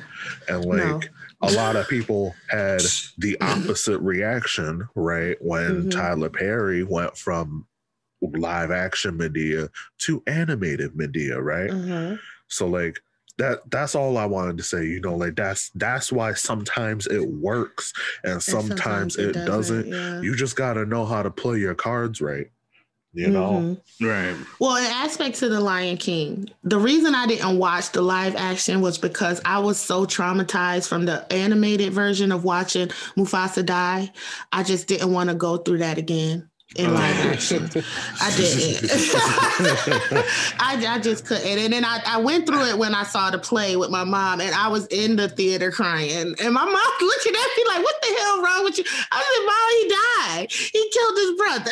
[0.49, 1.01] And like, no.
[1.43, 2.83] a lot of people had
[3.19, 5.37] the opposite reaction, right?
[5.41, 5.89] When mm-hmm.
[5.91, 7.67] Tyler Perry went from
[8.21, 9.69] live action Madea
[9.99, 11.71] to animated Madea, right?
[11.71, 12.15] Mm-hmm.
[12.49, 13.01] So, like,
[13.39, 14.85] that that's all I wanted to say.
[14.87, 17.93] You know, like that's that's why sometimes it works
[18.25, 19.87] and sometimes, sometimes it, it, doesn't.
[19.87, 20.21] Yeah.
[20.21, 22.47] You just gotta know how to play your cards right.
[23.15, 24.07] You know, mm-hmm.
[24.07, 24.35] right?
[24.59, 28.81] Well, in aspect to the Lion King, the reason I didn't watch the live action
[28.81, 34.11] was because I was so traumatized from the animated version of watching Mufasa die.
[34.51, 36.93] I just didn't want to go through that again in oh.
[36.93, 37.65] live action.
[38.21, 38.91] I didn't.
[40.59, 41.47] I, I just couldn't.
[41.47, 44.41] And then I, I went through it when I saw the play with my mom,
[44.41, 46.35] and I was in the theater crying.
[46.41, 49.43] And my mom looking at me like, "What the hell wrong with you?" I said,
[49.47, 50.53] "Mom, he died.
[50.73, 51.71] He killed his brother.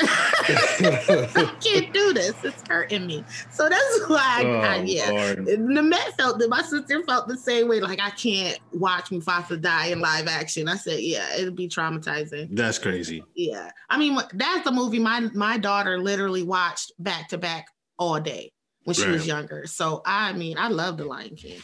[1.48, 2.34] I can't do this.
[2.44, 5.10] It's hurting me." So that's why, I, oh, I, yeah.
[5.10, 5.46] Lord.
[5.46, 7.80] The Met felt that my sister felt the same way.
[7.80, 10.68] Like I can't watch Mufasa die in live action.
[10.68, 13.24] I said, "Yeah, it'd be traumatizing." That's crazy.
[13.34, 17.66] Yeah, I mean, that's the movie movie my my daughter literally watched back to back
[17.98, 18.52] all day
[18.84, 19.12] when she right.
[19.12, 19.66] was younger.
[19.66, 21.60] So I mean, I love The Lion King.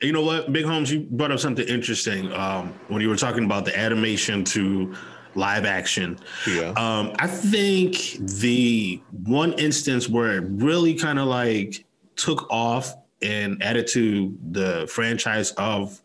[0.00, 3.44] You know what, Big Holmes, you brought up something interesting um, when you were talking
[3.44, 4.94] about the animation to
[5.34, 6.18] live action.
[6.46, 6.72] Yeah.
[6.76, 11.84] Um, I think the one instance where it really kind of like
[12.14, 16.00] took off and added to the franchise of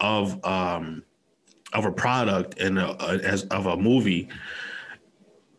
[0.00, 1.02] of um
[1.72, 4.28] of a product and a, a, as of a movie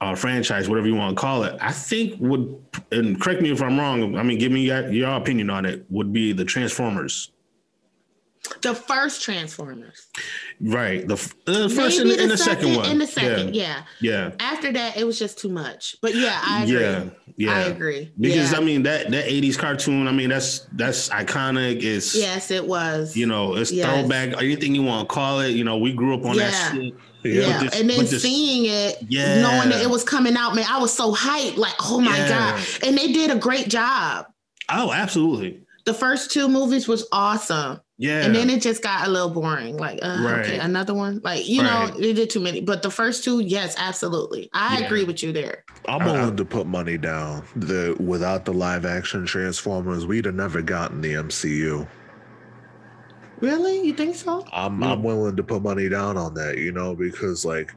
[0.01, 3.61] uh, franchise, whatever you want to call it, I think would, and correct me if
[3.61, 4.17] I'm wrong.
[4.17, 5.85] I mean, give me your, your opinion on it.
[5.89, 7.31] Would be the Transformers.
[8.61, 10.07] The first Transformers.
[10.61, 11.07] Right.
[11.07, 11.15] The,
[11.45, 12.91] the first and the, the, the second, second, one.
[12.91, 13.83] In the second, yeah.
[13.99, 14.29] yeah.
[14.29, 14.35] Yeah.
[14.39, 15.95] After that, it was just too much.
[16.01, 16.79] But yeah, I agree.
[16.79, 17.03] Yeah.
[17.37, 17.55] Yeah.
[17.55, 18.11] I agree.
[18.19, 18.57] Because yeah.
[18.57, 21.83] I mean that that 80s cartoon, I mean, that's that's iconic.
[21.83, 23.17] It's yes, it was.
[23.17, 23.87] You know, it's yes.
[23.87, 25.49] throwback, anything you want to call it.
[25.49, 26.51] You know, we grew up on yeah.
[26.51, 26.93] that shit.
[27.26, 27.69] Yeah, yeah.
[27.73, 29.41] and then seeing it, yeah.
[29.41, 31.57] knowing that it was coming out, man, I was so hyped.
[31.57, 32.30] Like, oh my yeah.
[32.30, 32.65] god!
[32.84, 34.28] And they did a great job.
[34.69, 35.61] Oh, absolutely.
[35.86, 37.80] The first two movies was awesome.
[37.97, 38.26] Yeah.
[38.26, 39.78] And then it just got a little boring.
[39.78, 40.39] Like, uh, right.
[40.39, 41.21] okay, another one.
[41.23, 41.93] Like, you right.
[41.93, 42.59] know, they did too many.
[42.59, 44.49] But the first two, yes, absolutely.
[44.53, 44.86] I yeah.
[44.86, 45.63] agree with you there.
[45.88, 50.61] I'm willing to put money down that without the live action Transformers, we'd have never
[50.61, 51.88] gotten the MCU.
[53.41, 53.86] Really?
[53.86, 54.45] You think so?
[54.51, 57.73] I'm I'm willing to put money down on that, you know, because like,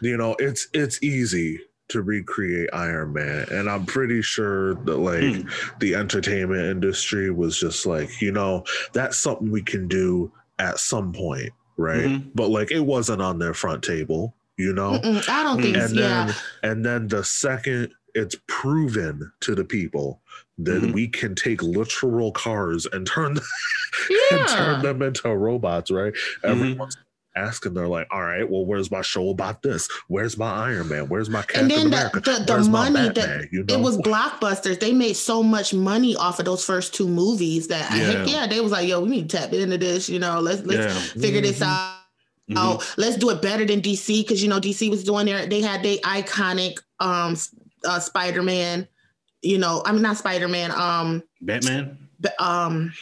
[0.00, 3.46] you know, it's it's easy to recreate Iron Man.
[3.50, 5.78] And I'm pretty sure that like mm.
[5.78, 11.12] the entertainment industry was just like, you know, that's something we can do at some
[11.12, 12.06] point, right?
[12.06, 12.30] Mm-hmm.
[12.34, 14.92] But like it wasn't on their front table, you know?
[14.92, 15.96] Mm-mm, I don't think and so.
[15.96, 16.34] Then, yeah.
[16.62, 20.20] And then the second it's proven to the people
[20.64, 20.92] that mm-hmm.
[20.92, 23.44] we can take literal cars and turn them,
[24.10, 24.18] yeah.
[24.38, 26.12] and turn them into robots, right?
[26.12, 26.48] Mm-hmm.
[26.48, 26.96] Everyone's
[27.34, 29.88] asking, they're like, "All right, well, where's my show about this?
[30.08, 31.08] Where's my Iron Man?
[31.08, 32.20] Where's my Captain and then America?
[32.20, 33.74] The, the, the money that you know?
[33.74, 34.80] it was blockbusters.
[34.80, 38.46] They made so much money off of those first two movies that yeah, heck yeah
[38.46, 40.08] they was like, "Yo, we need to tap into this.
[40.08, 41.20] You know, let's let's yeah.
[41.20, 41.48] figure mm-hmm.
[41.48, 41.98] this out."
[42.50, 42.58] Mm-hmm.
[42.58, 45.60] Oh, let's do it better than DC because you know DC was doing their they
[45.60, 47.36] had their iconic um
[47.84, 48.88] uh, Spider Man.
[49.42, 50.70] You know, I mean not Spider Man.
[50.70, 52.08] Um, Batman.
[52.38, 52.92] um,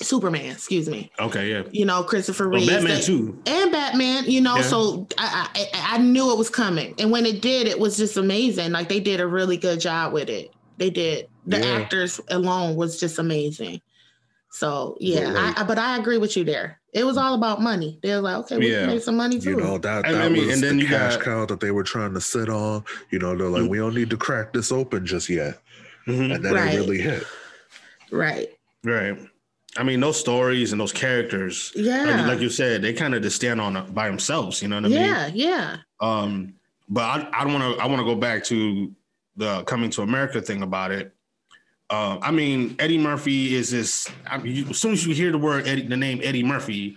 [0.00, 0.50] Superman.
[0.52, 1.10] Excuse me.
[1.20, 1.62] Okay, yeah.
[1.70, 2.68] You know, Christopher Well, Reeve.
[2.70, 3.40] Batman too.
[3.46, 4.62] and Batman, you know, Yeah.
[4.62, 8.16] so I, I I knew it was coming, and when it did, it was just
[8.16, 8.72] amazing.
[8.72, 10.50] Like they did a really good job with it.
[10.78, 11.28] They did.
[11.46, 11.66] The Yeah.
[11.66, 13.80] actors alone was just amazing.
[14.54, 16.78] So yeah, But, like- I, I- but I agree with you there.
[16.92, 17.98] It was all about money.
[18.02, 18.80] They were like, okay, we Yeah.
[18.80, 19.50] can make some money too.
[19.52, 21.58] You know that I that mean, was and then the you cash got- cow that
[21.58, 22.84] they were trying to sit on.
[23.10, 23.68] You know, they're like, Mm.
[23.70, 25.58] we don't need to crack this open just yet,
[26.06, 26.34] Mhm.
[26.34, 26.74] and then Right.
[26.74, 27.24] it really hit.
[28.10, 28.50] right?
[28.84, 29.18] Right.
[29.78, 33.22] I mean, those stories and those characters, Yeah, like, like you said, they kind of
[33.22, 34.60] just stand on by themselves.
[34.60, 34.98] You know what I mean?
[34.98, 35.76] yeah, yeah.
[36.00, 36.52] Um,
[36.90, 37.82] but I, I don't want to.
[37.82, 38.92] I want to go back to
[39.38, 41.14] the coming to America thing about it.
[41.92, 44.08] Um, I mean, Eddie Murphy is this.
[44.26, 46.96] I mean, you, as soon as you hear the word Eddie, the name Eddie Murphy,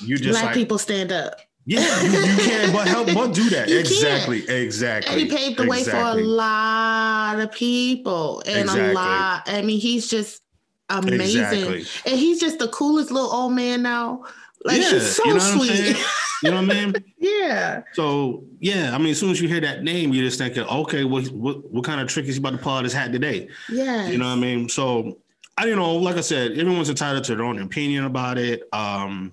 [0.00, 1.34] you just Black like, people stand up.
[1.66, 3.68] yeah, you, you can't but help but do that.
[3.68, 5.12] You exactly, exactly.
[5.12, 8.90] And he paved the way for a lot of people and Exactly.
[8.90, 9.42] a lot.
[9.46, 10.42] I mean, he's just
[10.88, 11.42] amazing.
[11.42, 11.84] Exactly.
[12.06, 14.24] And he's just the coolest little old man now.
[14.68, 15.96] Like Yeah, he's so you know sweet.
[16.42, 16.94] You know what I mean?
[17.18, 17.82] yeah.
[17.94, 21.04] So yeah, I mean, as soon as you hear that name, you're just thinking, okay,
[21.04, 23.48] what what, what kind of trick is he about to pull out his hat today?
[23.68, 24.06] Yeah.
[24.08, 24.68] You know what I mean?
[24.68, 25.18] So
[25.56, 28.62] I you know, like I said, everyone's entitled to their own opinion about it.
[28.72, 29.32] Um,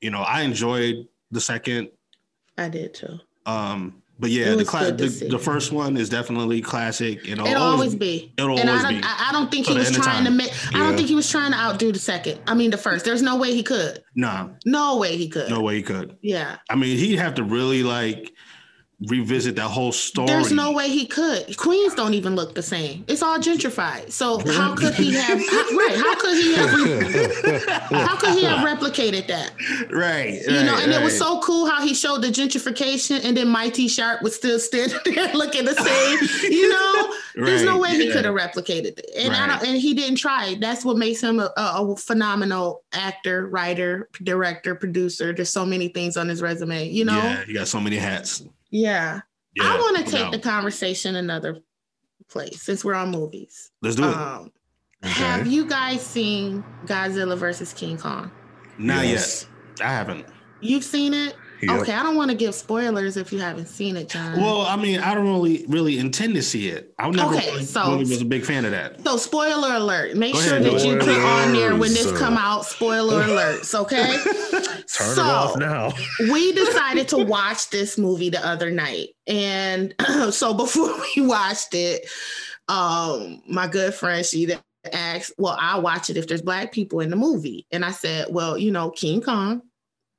[0.00, 1.90] you know, I enjoyed the second.
[2.56, 3.18] I did too.
[3.46, 7.24] Um, but yeah, the, cla- the the first one is definitely classic.
[7.26, 8.32] Know, It'll always be.
[8.36, 9.06] It'll and always I don't, be.
[9.06, 10.52] I I don't think he was trying to make.
[10.74, 12.38] I don't think he was trying to outdo the second.
[12.46, 13.04] I mean, the first.
[13.04, 14.04] There's no way he could.
[14.14, 15.48] Nah, No way he could.
[15.50, 16.16] no way he could.
[16.20, 16.56] Yeah.
[16.68, 18.32] I mean, he'd have to really like
[19.06, 20.26] revisit that whole story.
[20.26, 21.56] There's no way he could.
[21.56, 23.04] Queens don't even look the same.
[23.08, 24.12] It's all gentrified.
[24.12, 25.38] So how could he have?
[25.38, 25.96] how- right?
[25.96, 26.70] How could he have?
[27.90, 29.52] How could he have replicated that?
[29.90, 30.40] right.
[30.42, 33.48] You know, right, and it was so cool how he showed the gentrification, and then
[33.48, 36.52] My-T-Sharp was still standing there looking the same.
[36.52, 38.12] You know, there's no way he yeah.
[38.14, 40.56] could have replicated it, and I don't, and he didn't try.
[40.60, 45.32] That's what makes him a, a a phenomenal actor, writer, director, producer.
[45.32, 46.88] There's so many things on his resume.
[46.88, 48.42] You know, Yeah, you got so many hats.
[48.70, 49.20] Yeah.
[49.56, 50.32] Yeah, I want to take doubt.
[50.32, 51.58] the conversation another
[52.28, 53.72] place since we're on movies.
[53.82, 54.14] Let's do it.
[54.16, 54.52] Um,
[55.02, 58.30] Have you guys seen Godzilla versus King Kong?
[58.78, 59.46] Not Yes.
[59.78, 59.86] yet.
[59.88, 60.26] I haven't.
[60.60, 61.34] You've seen it?
[61.62, 61.80] Yep.
[61.82, 64.40] Okay, I don't want to give spoilers if you haven't seen it, John.
[64.40, 66.94] Well, I mean, I don't really really intend to see it.
[66.98, 69.02] I never Okay, really, so- really was a big fan of that.
[69.04, 70.16] so spoiler alert.
[70.16, 71.00] Make Go sure ahead, that you ahead.
[71.00, 72.20] put on there when this Spoilers.
[72.20, 72.64] come out.
[72.66, 74.16] Spoiler alerts, okay?
[74.92, 75.92] Turn so, it off now.
[76.32, 79.08] we decided to watch this movie the other night.
[79.26, 79.94] And
[80.30, 82.06] so before we watched it,
[82.68, 87.00] um, my good friend, she that asked, Well, I'll watch it if there's black people
[87.00, 87.66] in the movie.
[87.70, 89.62] And I said, Well, you know, King Kong.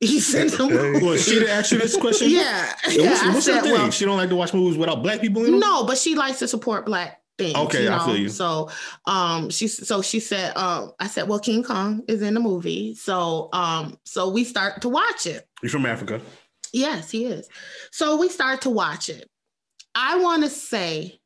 [0.01, 0.73] He's in the Okay.
[0.73, 1.05] movie.
[1.05, 2.29] Well, she didn't ask you this question.
[2.31, 2.73] Yeah.
[2.87, 3.09] Yeah, yeah.
[3.09, 3.71] what's I what's her said, thing?
[3.73, 5.59] well, she don't like to watch movies without black people in them.
[5.59, 7.55] no, but she likes to support black things.
[7.55, 8.05] Okay, you I know?
[8.05, 8.29] feel you.
[8.29, 8.69] So
[9.05, 12.95] um she so she said, um, I said, Well, King Kong is in the movie.
[12.95, 15.47] So um, so we start to watch it.
[15.61, 16.19] You're from Africa.
[16.73, 17.47] Yes, he is.
[17.91, 19.29] So we start to watch it.
[19.93, 21.19] I want to say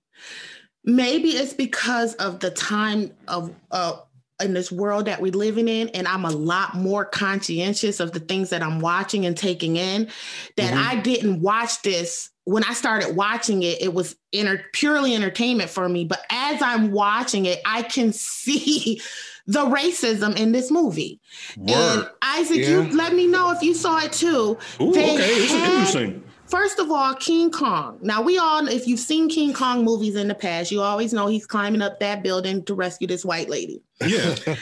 [0.84, 3.98] maybe it's because of the time of uh
[4.44, 8.20] in this world that we're living in and I'm a lot more conscientious of the
[8.20, 10.10] things that I'm watching and taking in
[10.58, 10.86] that Mhm.
[10.88, 15.88] I didn't watch this when I started watching it it was inter- purely entertainment for
[15.88, 19.02] me but as I'm watching it I can see
[19.48, 21.22] the racism in this movie
[21.56, 22.70] and Isaac Yeah.
[22.70, 26.24] you let me know if you saw it too Ooh, they okay, this is interesting.
[26.48, 27.98] First of all, King Kong.
[28.02, 31.28] Now we all, if you've seen King Kong movies in the past, you always know
[31.28, 33.82] he's climbing up that building to rescue this white lady.
[34.06, 34.36] Yeah,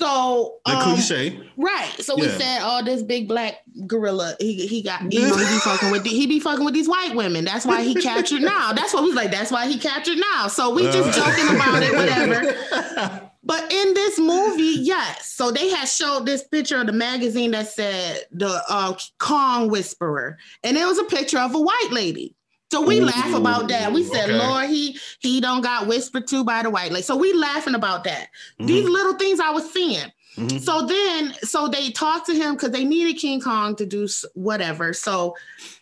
[0.00, 1.38] So, the um, cliche.
[1.58, 1.90] right.
[2.00, 5.58] So we said, oh, this big black gorilla, he he got, you know, he be
[5.58, 7.44] fucking with, the, he be fucking with these white women.
[7.44, 8.72] That's why he captured now.
[8.72, 9.30] That's what we was like.
[9.30, 10.48] That's why he captured now.
[10.48, 11.24] So we just Uh.
[11.30, 13.29] joking about it, whatever.
[13.42, 15.26] But in this movie, yes.
[15.32, 20.38] So they had showed this picture of the magazine that said the uh, Kong Whisperer,
[20.62, 22.34] and it was a picture of a white lady.
[22.70, 23.92] So we Ooh, laugh about that.
[23.92, 24.38] We said, okay.
[24.38, 28.04] "Lord, he he don't got whispered to by the white lady." So we laughing about
[28.04, 28.28] that.
[28.58, 30.06] These Mhm, little things I was seeing.
[30.36, 30.60] mhm.
[30.60, 34.92] So then, so they talked to him because they needed King Kong to do whatever.
[34.92, 35.34] So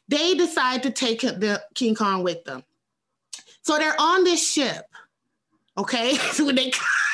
[0.09, 2.63] they decide to take the King Kong with them.
[3.63, 4.87] So they're on this ship.
[5.77, 6.73] Okay, so when they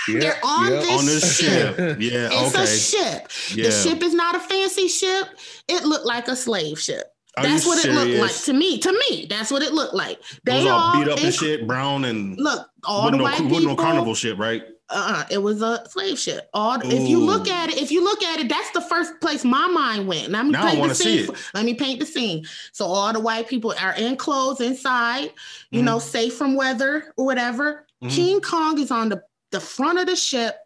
[0.08, 0.78] Yeah, they're on yeah.
[0.80, 1.76] this On this ship.
[1.76, 1.96] ship.
[2.00, 2.76] Yeah, It's a okay.
[2.76, 3.28] ship.
[3.56, 3.64] Yeah.
[3.64, 5.28] The ship is not a fancy ship.
[5.68, 7.10] It looked like a slave ship.
[7.36, 8.78] Are That's you what it looked like to me.
[8.78, 10.18] To me, that's what it looked like.
[10.18, 13.24] It They was all beat up inc- and shit, brown and Look, all the no,
[13.24, 13.60] white people.
[13.60, 14.62] no carnival shit, right?
[14.90, 16.48] uh, it was a slave ship.
[16.54, 19.42] All if you look at it, if you look at it, that's the first place
[19.44, 20.28] my mind went.
[20.28, 21.36] Let me Now I paint the wanna see scene.
[21.54, 22.44] Let me paint the scene.
[22.72, 25.32] So all the white people are in clothes inside,
[25.72, 25.84] you Mhm.
[25.84, 27.86] know, safe from weather or whatever.
[28.04, 28.10] Mhm.
[28.10, 29.22] King Kong is on the,
[29.54, 30.56] the front of the ship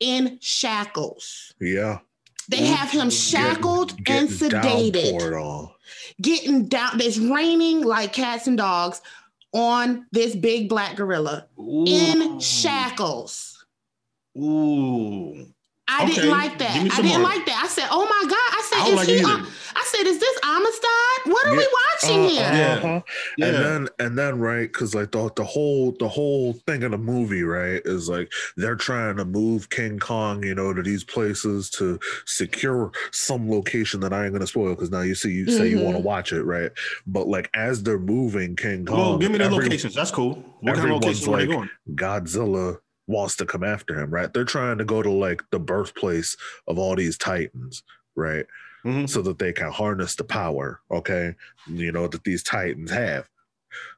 [0.00, 1.54] in shackles.
[1.60, 1.98] Yeah.
[2.48, 2.74] They Ooh.
[2.74, 5.70] have him shackled and Getting sedated, downpoured
[6.20, 7.00] getting down.
[7.00, 9.00] It's raining like cats and dogs
[9.52, 13.64] on this big black gorilla in shackles.
[14.36, 15.53] Ooh.
[15.86, 16.70] I Okay, didn't like that.
[16.76, 17.28] I didn't more.
[17.30, 17.60] like that.
[17.62, 20.06] I said, "Oh my god!" I I said, don't "Is like he?" on- I said,
[20.06, 21.32] "Is this Amistad?
[21.32, 22.74] What are we watching Uh, here?" Yeah.
[22.82, 23.00] uh-huh.
[23.36, 23.46] Yeah.
[23.46, 26.98] And then and then right, because like the the whole the whole thing of the
[26.98, 31.68] movie, right, is like they're trying to move King Kong, you know, to these places
[31.70, 35.68] to secure some location that I ain't gonna spoil because now you see you say
[35.68, 36.70] you want to watch it, right?
[37.06, 39.94] But like as they're moving King Kong, Well, give me the every- locations.
[39.94, 40.42] That's cool.
[40.60, 41.70] What kind of everyone's locations were they like- going?
[41.94, 44.32] Godzilla wants to come after him, right?
[44.32, 46.36] They're trying to go to like the birthplace
[46.66, 47.82] of all these titans,
[48.16, 48.46] right?
[48.84, 49.08] Mhm.
[49.08, 51.34] so that they can harness the power, okay,
[51.66, 53.26] you know, that these titans have.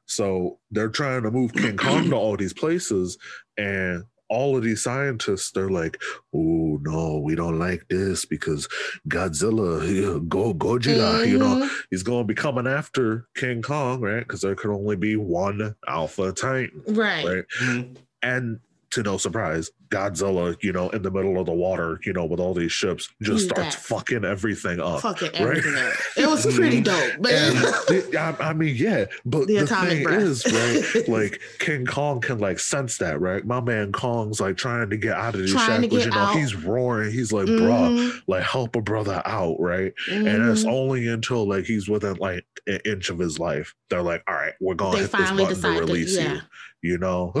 [0.05, 3.17] So they're trying to move King Kong to all these places,
[3.57, 6.01] and all of these scientists, they're like,
[6.33, 8.67] oh no, we don't like this because
[9.09, 11.69] Godzilla, go Gojira, you know, Mhm.
[11.89, 14.19] he's going to be coming after King Kong, right?
[14.19, 17.25] Because there could only be one alpha titan, right?
[17.25, 17.45] right?
[17.61, 17.97] Mhm.
[18.21, 18.59] And
[18.91, 22.39] to no surprise, Godzilla, you know, in the middle of the water, you know, with
[22.39, 23.83] all these ships, just He's starts back.
[23.85, 25.01] fucking everything up.
[25.01, 25.57] Fucking right?
[25.57, 25.93] everything up.
[26.15, 27.31] It was pretty dope, but
[27.87, 30.21] the- I, I mean, yeah, but The the, thing breath.
[30.21, 31.07] is, right?
[31.09, 33.45] Like King Kong can like sense that, right?
[33.45, 36.05] My man Kong's like trying to get out of to shackles.
[36.05, 36.35] You know, out.
[36.35, 37.11] he's roaring.
[37.11, 39.93] He's like, bruh, Mhm, like help a brother out, right?
[40.11, 40.71] And it's mhm.
[40.71, 44.53] only until like he's within like an inch of his life, they're like, all right,
[44.59, 46.33] we're gonna They hit this button to- release yeah.
[46.35, 46.39] you.
[46.83, 47.33] You know,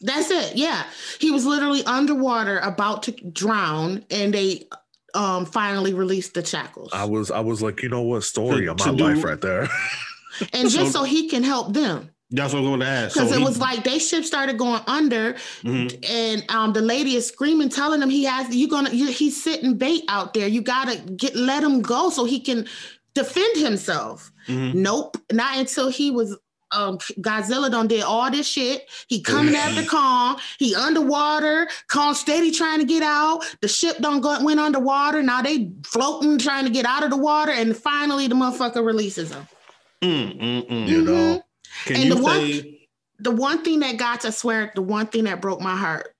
[0.00, 0.56] That's it.
[0.56, 0.84] Yeah.
[1.18, 4.66] He was literally underwater about to drown and they
[5.14, 6.90] um finally released the shackles.
[6.92, 9.24] I was, I was like, you know what, story To- of my to do- life
[9.24, 9.68] right there.
[10.52, 12.10] and just So- so he can help them.
[12.32, 13.14] That's what I'm going to ask.
[13.14, 15.34] Because So it he- was like they ship started going under
[15.64, 16.08] Mhm.
[16.08, 19.76] and um the lady is screaming, telling him he has you're gonna you, he's sitting
[19.76, 20.46] bait out there.
[20.46, 22.66] You gotta get let him go so he can
[23.14, 24.30] defend himself.
[24.46, 24.74] Mhm.
[24.74, 26.36] Nope, not until he was
[26.72, 28.88] um Godzilla done did all this shit.
[29.08, 30.38] He coming after Kong.
[30.58, 31.68] He underwater.
[31.88, 33.40] Kong steady trying to get out.
[33.60, 35.22] The ship done go, went underwater.
[35.22, 39.30] Now they floating trying to get out of the water, and finally the motherfucker releases
[39.32, 39.46] him.
[40.02, 40.88] Mm, mm, mm.
[40.88, 41.42] You know.
[41.84, 42.76] Can And you the one-
[43.22, 46.14] The one thing that got, to swear, the one thing that broke my heart.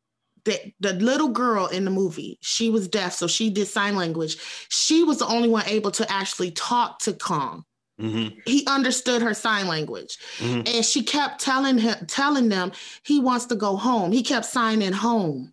[0.44, 4.36] That the little girl in the movie, she was deaf, so she did sign language.
[4.70, 7.64] She was the only one able to actually talk to Kong.
[8.01, 10.16] Mhm, He understood her sign language.
[10.38, 10.66] mhm.
[10.74, 12.72] and she kept telling him telling them
[13.05, 15.53] he wants to go home he kept signing home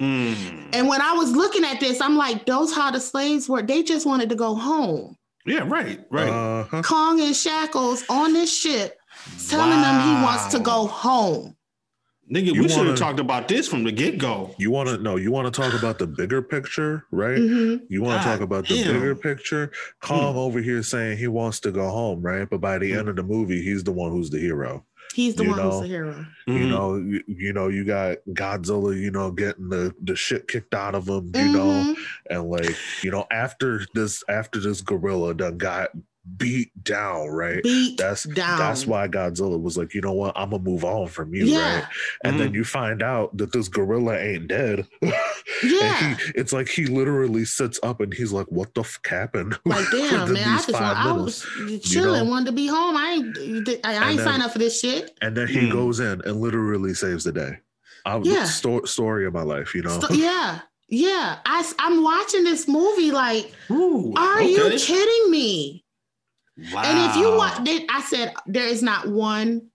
[0.00, 0.70] Mm.
[0.72, 3.82] and when i was looking at this i'm like those how the slaves were they
[3.84, 5.16] just wanted to go home
[5.46, 6.28] Yeah, right, right.
[6.28, 6.82] Uh-huh.
[6.82, 8.98] kong in shackles on this ship
[9.48, 11.54] telling them he wants to go home
[12.32, 14.54] Nigga, You we should have talked about this from the get go.
[14.58, 15.16] You want to know?
[15.16, 17.38] You want to talk about the bigger picture, right?
[17.38, 17.82] Mhm.
[17.90, 18.94] You want to talk God about the damn.
[18.94, 19.70] bigger picture?
[20.00, 22.48] Kong over here saying he wants to go home, right?
[22.48, 22.98] But by the Mm.
[23.00, 24.86] end of the movie, he's the one who's the hero.
[25.14, 26.68] he's the You one know, who's the hero You Mhm.
[26.70, 30.94] know, you, you know, you got Godzilla, you know, getting the the shit kicked out
[30.94, 31.96] of him, you know, Mhm.
[32.30, 35.90] and like, you know, after this after this gorilla done got
[36.36, 37.62] beat down, right?
[37.62, 41.08] beat That's down that's why Godzilla was like, you know what, I'm gonna move on
[41.08, 41.84] from you, yeah right?
[42.24, 44.86] And then you find out that this gorilla ain't dead.
[45.02, 45.10] yeah
[46.12, 49.58] And he, it's like he literally sits up and he's like, "What the fuck happened?"
[49.64, 51.46] like damn man i these just want i was
[51.82, 52.30] chilling know?
[52.30, 55.10] wanted to be home i ain't i, I ain't then- signed up for this shit
[55.22, 55.72] And then he Mm.
[55.72, 57.58] goes in and literally saves the day.
[58.04, 58.44] I, Yeah.
[58.44, 60.00] sto- story of my life, you know.
[60.00, 61.38] So- yeah, yeah.
[61.46, 65.81] I I'm watching this movie like, Ooh, are you kidding me?
[66.72, 66.82] Wow.
[66.84, 69.68] And if you watch, then I said there is not one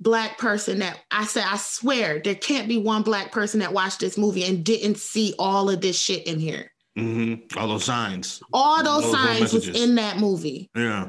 [0.00, 4.00] black person that I said I swear there can't be one black person that watched
[4.00, 6.70] this movie and didn't see all of this shit in here.
[6.98, 7.56] Mhm.
[7.56, 8.40] all those signs.
[8.52, 10.70] All those Those little signs was in that movie.
[10.76, 11.08] Yeah.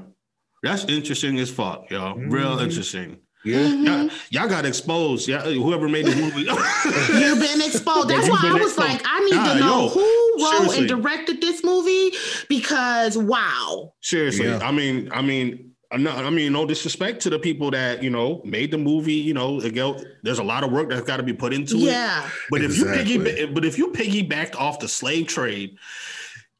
[0.64, 2.16] That's interesting as fuck, y'all.
[2.18, 2.64] Real Mhm.
[2.64, 3.18] interesting.
[3.44, 3.60] yeah.
[3.60, 3.86] Mhm.
[3.86, 5.28] Y'all, y'all got exposed.
[5.28, 6.42] Yeah, whoever made this movie.
[7.20, 8.08] You've been exposed.
[8.10, 8.78] That's why I was exposed.
[8.80, 10.78] like, I need Nah, to know yo, who wrote seriously.
[10.80, 12.12] and directed this movie
[12.50, 13.94] because wow.
[14.02, 14.60] Seriously, Yeah.
[14.62, 18.10] I mean, I mean, I'm not- I mean, no disrespect to the people that you
[18.10, 19.14] know made the movie.
[19.14, 21.76] You know, it go- there's a lot of work that's got to be put into
[21.78, 21.82] it.
[21.84, 22.28] Yeah.
[22.50, 23.18] But if you Exactly.
[23.20, 25.76] piggy, but if you piggybacked off the slave trade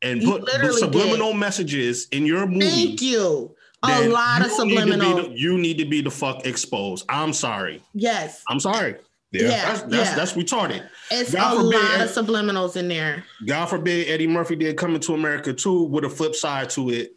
[0.02, 3.56] and You put, put literally subliminal messages in your movie, Thank you.
[3.84, 5.30] A lot of you need to be subliminal.
[5.30, 7.06] the- you need to be the fuck exposed.
[7.10, 7.82] I'm sorry.
[7.94, 8.42] yes.
[8.48, 8.96] I'm sorry.
[9.36, 9.50] Yeah.
[9.50, 9.66] Yeah.
[9.66, 10.88] That's that's, that's retarded.
[11.12, 13.24] It's God a forbid lot of subliminals in there.
[13.46, 17.12] God forbid Eddie Murphy did come into America too with a flip side to it.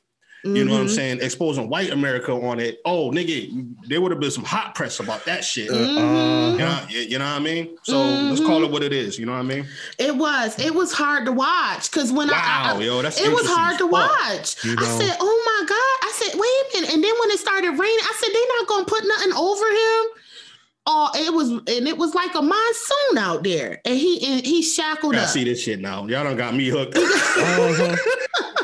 [0.45, 0.95] You know what I'm Mhm.
[0.95, 1.19] saying?
[1.21, 2.79] Exposing white America on it.
[2.85, 3.51] Oh, nigga,
[3.89, 5.69] there would have been some hot press about that shit.
[5.69, 7.77] Uh, you, know, you, know what I mean?
[7.83, 9.19] So let's call it what it is.
[9.19, 9.67] You know what I mean?
[9.99, 10.57] It was.
[10.61, 13.79] It was hard to watch because when I, Wow, I, yo, that's it was hard
[13.79, 14.65] to watch.
[14.65, 17.39] You I said, "Oh my god!" I said, "Wait a minute!" And then when it
[17.41, 20.18] started raining, I said, "They're not gonna put nothing over him."
[20.91, 24.63] Oh, it was, and it was like a monsoon out there, and he and he
[24.63, 25.29] shackled up I up.
[25.29, 26.07] see this shit now.
[26.07, 26.97] Y'all don't got me hooked.
[27.39, 27.97] Uh-huh.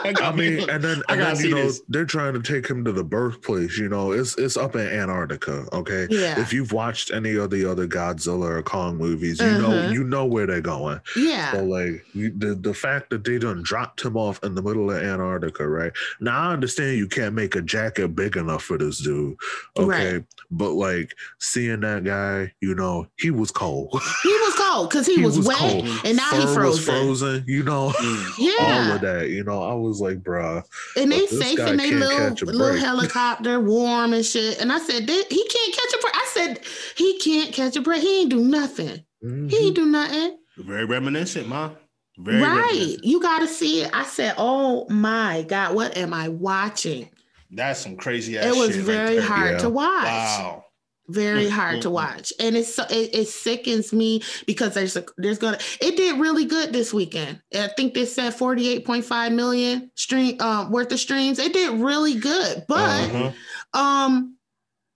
[0.04, 1.80] I, I got me mean, and then and gotta then you know this.
[1.88, 3.78] they're trying to take him to the birthplace.
[3.78, 5.66] You know, it's it's up in Antarctica.
[5.72, 6.38] Okay, Yeah.
[6.40, 9.92] if you've watched any of the other Godzilla or Kong movies, you know Mhm.
[9.92, 11.00] you know where they're going.
[11.16, 14.62] Yeah, So like you, the the fact that they done dropped him off in the
[14.62, 15.92] middle of Antarctica, right?
[16.20, 19.36] Now I understand you can't make a jacket big enough for this dude,
[19.78, 20.14] okay?
[20.16, 20.24] Right.
[20.50, 22.13] But like seeing that guy,
[22.60, 23.88] you know, he was cold.
[24.22, 25.84] he was cold because he, He was, was wet, cold.
[26.04, 26.66] and now he Fur frozen.
[26.68, 27.90] was frozen, you know.
[27.90, 28.32] Mm.
[28.38, 28.52] Yeah,
[28.90, 30.62] All of that, you know, I was like, bruh,
[30.96, 34.60] and they safe in their little little helicopter, warm and shit.
[34.60, 36.14] And I said, they, he can't catch a break.
[36.16, 36.60] I said,
[36.96, 38.02] he can't catch a break.
[38.02, 39.04] He ain't do nothing.
[39.24, 39.50] mhm.
[39.50, 40.38] He ain't do nothing.
[40.58, 41.70] Very reminiscent, ma.
[42.18, 42.96] Very right.
[43.02, 43.90] You got to see it.
[43.92, 47.08] I said, oh my God, what am I watching?
[47.50, 49.22] That's some crazy ass it was shit right very there.
[49.26, 49.58] hard Yeah.
[49.58, 50.04] to watch.
[50.04, 50.64] Wow.
[51.08, 51.92] Very Mm, hard mm, to mm.
[51.92, 52.32] watch.
[52.40, 56.46] And it's so it, it sickens me because there's a there's gonna it did really
[56.46, 57.42] good this weekend.
[57.54, 61.38] I think they said 48.5 million stream uh, worth of streams.
[61.38, 62.64] It did really good.
[62.68, 63.78] But Uh-huh.
[63.78, 64.36] um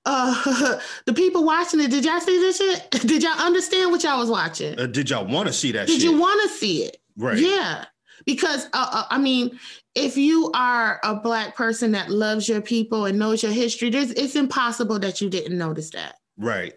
[0.06, 2.90] uh the people watching it, did y'all see this shit?
[3.06, 4.78] Did y'all understand what y'all was watching?
[4.80, 6.10] Uh, did y'all want to see that Did shit?
[6.10, 6.96] you want to see it?
[7.18, 7.36] right.
[7.38, 7.84] Yeah.
[8.24, 9.58] Because uh, uh, I mean,
[9.98, 14.10] if you are a black person that loves your people and knows your history, there's,
[14.12, 16.16] it's impossible that you didn't notice that.
[16.36, 16.74] Right.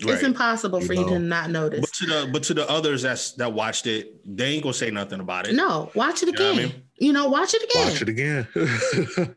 [0.00, 0.22] It's Right.
[0.24, 1.80] impossible You for you to not notice.
[1.80, 4.90] But to the but to the others that's that watched it, they ain't gonna say
[4.90, 5.54] nothing about it.
[5.54, 6.64] No, watch it You know what again.
[6.64, 6.82] I mean?
[6.96, 7.92] You know, watch it again.
[7.92, 9.36] Watch it again.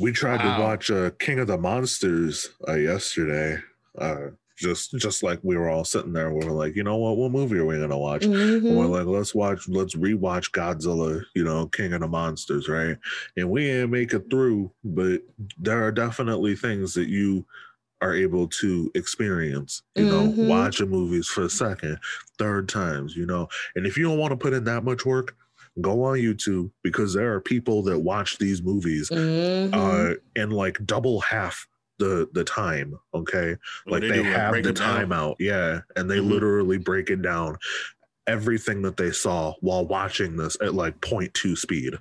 [0.00, 0.56] we tried Wow.
[0.56, 3.58] to watch uh, King of the Monsters uh, yesterday.
[3.98, 7.16] Uh, just just like we were all sitting there, we were like, you know what?
[7.16, 8.22] What movie are we gonna watch?
[8.22, 8.66] Mhm.
[8.66, 12.96] And we're like, let's watch, let's rewatch Godzilla, you know, King of the Monsters, right?
[13.36, 15.22] And we didn't make it through, but
[15.58, 17.44] there are definitely things that you
[18.02, 20.48] are able to experience, you know, Mhm.
[20.48, 21.98] watching movies for a second,
[22.38, 23.48] third times, you know.
[23.74, 25.34] And if you don't want to put in that much work,
[25.80, 29.70] go on YouTube because there are people that watch these movies Mhm.
[29.74, 31.66] uh in like double half
[31.98, 34.74] the the time okay What like they they, have the it down?
[34.74, 36.28] time out yeah and they Mhm.
[36.30, 37.56] literally break it down
[38.26, 41.94] everything that they saw while watching this at like 0.2 speed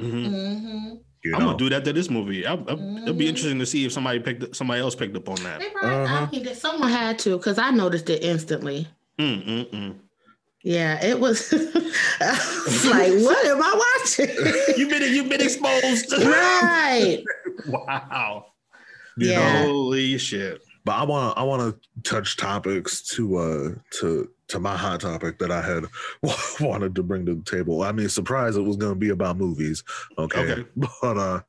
[0.00, 0.26] Mhm.
[0.30, 1.00] Mhm.
[1.24, 2.46] you I'm know gonna do that to this movie.
[2.46, 2.72] I, I,
[3.02, 5.60] It'll be interesting to see if somebody picked somebody else picked up on that.
[5.72, 6.26] Probably, Uh-huh.
[6.26, 8.88] I mean, that someone had to because I noticed it instantly.
[9.18, 9.94] Mm, mm, mm.
[10.62, 11.60] Yeah, it was was
[12.86, 14.28] like, what am I watching?
[14.76, 16.12] You've been you've been exposed.
[16.12, 17.22] right.
[17.66, 18.46] wow.
[19.18, 19.62] You Yeah.
[19.62, 20.62] know Holy shit.
[20.84, 23.68] but i want to i want to touch topics to uh
[24.00, 25.84] to to my hot topic that i had
[26.60, 29.36] wanted to bring to the table i mean surprised it was going to be about
[29.38, 29.82] movies
[30.18, 30.64] okay, Okay.
[31.02, 31.40] but uh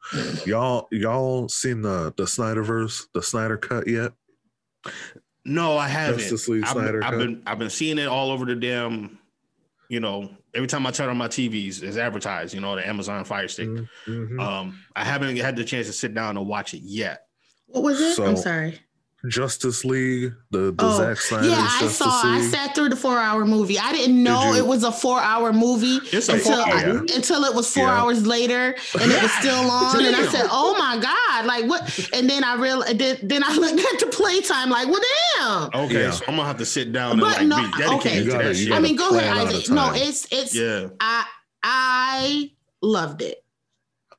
[0.46, 4.12] y'all y'all seen the the snyderverse the snyder cut yet
[5.44, 6.20] No, I haven't.
[6.20, 7.18] Justice League I've, Snyder I've cut.
[7.20, 9.20] been I've been seeing it all over the damn.
[9.90, 12.56] You know, every time I turn on my TVs, it's advertised.
[12.56, 13.70] You know, the Amazon Fire Stick.
[14.08, 14.40] Mhm.
[14.42, 17.25] Um, I haven't had the chance to sit down and watch it yet.
[17.76, 18.20] What was it?
[18.24, 18.80] I'm sorry.
[19.28, 22.22] Justice League, the the Oh, Zack Snyder's Yeah, I Justice saw.
[22.24, 23.80] I sat through the four-hour movie.
[23.80, 24.60] I didn't know you?
[24.60, 27.14] it was a four-hour movie It's until four-hour I- movie?
[27.16, 28.02] until it was four Yeah.
[28.02, 30.06] hours later, and it was still on.
[30.06, 32.08] And I said, "Oh my god!" Like what?
[32.14, 33.00] And then I realized.
[33.00, 34.70] Then, then I looked at the playtime.
[34.70, 35.02] Like, well,
[35.72, 35.82] damn.
[35.86, 36.12] Okay, Yeah.
[36.12, 38.24] so I'm gonna have to sit down But and no, be dedicated okay.
[38.26, 38.72] to gotta- that shit.
[38.74, 39.72] I mean, go ahead, Isaac.
[39.74, 40.54] No, it's it's.
[40.54, 40.90] yeah.
[41.00, 41.26] I
[41.64, 42.52] I
[42.84, 43.44] loved it.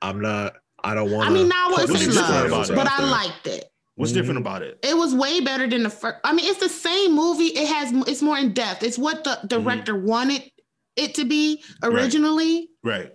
[0.02, 0.54] I'm not.
[0.86, 1.28] I don't want.
[1.28, 3.64] I mean, I What's wasn't different love, but I liked it.
[3.96, 4.78] What's different about it?
[4.84, 6.18] It was way better than the first.
[6.22, 7.46] I mean, it's the same movie.
[7.46, 8.84] It has it's more in depth.
[8.84, 10.06] It's what the director mm-hmm.
[10.06, 10.42] wanted
[10.94, 12.68] it to be originally.
[12.84, 13.10] Right.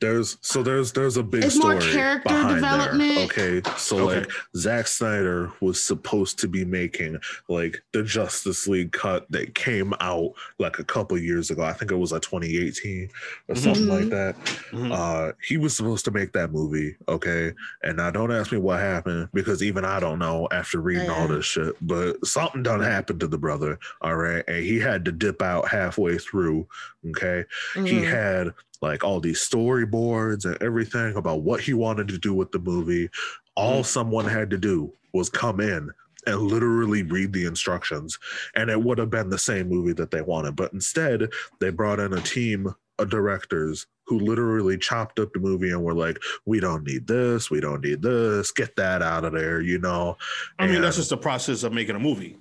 [0.00, 3.14] There's so there's there's a big It's more story character behind development.
[3.14, 3.24] There,
[3.58, 4.20] okay, so Okay.
[4.20, 7.18] like Zack Snyder was supposed to be making
[7.48, 11.62] like the Justice League cut that came out like a couple years ago.
[11.62, 13.08] I think it was like 2018
[13.48, 14.10] or something like Mhm.
[14.10, 14.36] that.
[14.72, 14.92] Mhm.
[14.92, 16.96] Uh, he was supposed to make that movie.
[17.08, 21.08] Okay, and now don't ask me what happened because even I don't know after reading
[21.10, 21.74] all this shit.
[21.80, 23.78] But something done happened to the brother.
[24.00, 26.66] All right, and he had to dip out halfway through.
[27.10, 28.04] Okay he Mhm.
[28.10, 32.58] had like all these storyboards and everything about what he wanted to do with the
[32.58, 33.08] movie.
[33.56, 33.86] All Mhm.
[33.86, 35.90] someone had to do was come in
[36.26, 38.18] and literally read the instructions
[38.54, 41.28] and it would have been the same movie that they wanted but instead
[41.60, 45.92] they brought in a team of directors who literally chopped up the movie and were
[45.92, 49.78] like we don't need this we don't need this get that out of there you
[49.78, 50.16] know
[50.58, 52.38] I mean, And- that's just the process of making a movie.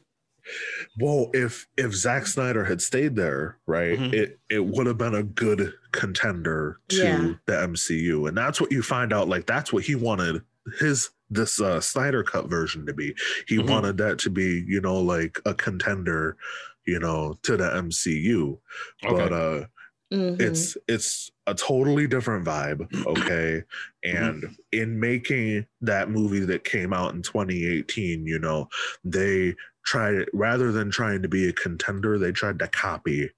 [1.00, 4.14] Well if if Zack Snyder had stayed there right Mhm.
[4.14, 7.34] it it would have been a good contender to Yeah.
[7.46, 10.42] the MCU and that's what you find out like that's what he wanted
[10.80, 13.16] his this uh Snyder cut version to be
[13.48, 13.70] he Mhm.
[13.70, 16.38] wanted that to be you know like a contender
[16.86, 18.60] you know to the MCU
[19.02, 19.66] but uh
[20.12, 20.40] Mhm.
[20.40, 23.64] it's it's a totally different vibe okay
[24.04, 28.68] and in making that movie that came out in 2018 you know
[29.04, 33.30] they tried rather than trying to be a contender they tried to copy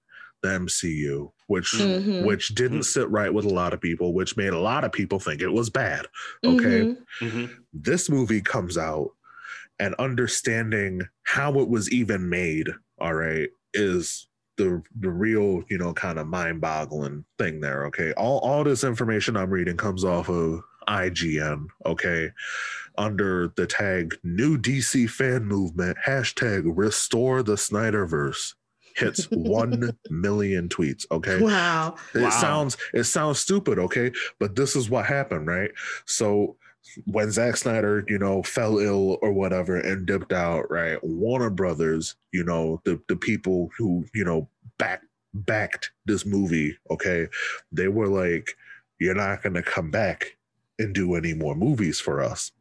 [0.41, 2.25] the mcu which Mhm.
[2.25, 5.19] which didn't sit right with a lot of people which made a lot of people
[5.19, 6.05] think it was bad
[6.45, 6.97] okay Mhm.
[7.21, 7.49] Mhm.
[7.73, 9.09] this movie comes out
[9.79, 12.69] and understanding how it was even made
[12.99, 14.27] all right is
[14.57, 19.35] the the real you know kind of mind-boggling thing there okay all all this information
[19.35, 22.31] i'm reading comes off of ign okay
[22.97, 28.53] under the tag new dc fan movement hashtag restore the snyderverse
[28.95, 31.95] hits 1 million tweets okay Wow.
[32.13, 32.29] it Wow.
[32.29, 34.11] sounds it sounds stupid, okay?
[34.39, 35.71] But this is what happened, right?
[36.05, 36.55] So
[37.05, 40.97] when Zack Snyder, you know, fell ill or whatever and dipped out, right?
[41.03, 45.01] Warner Brothers, you know, the the people who, you know, back
[45.33, 47.27] backed this movie, okay?
[47.71, 48.55] They were like,
[48.99, 50.37] You're not gonna come back
[50.79, 52.51] and do any more movies for us.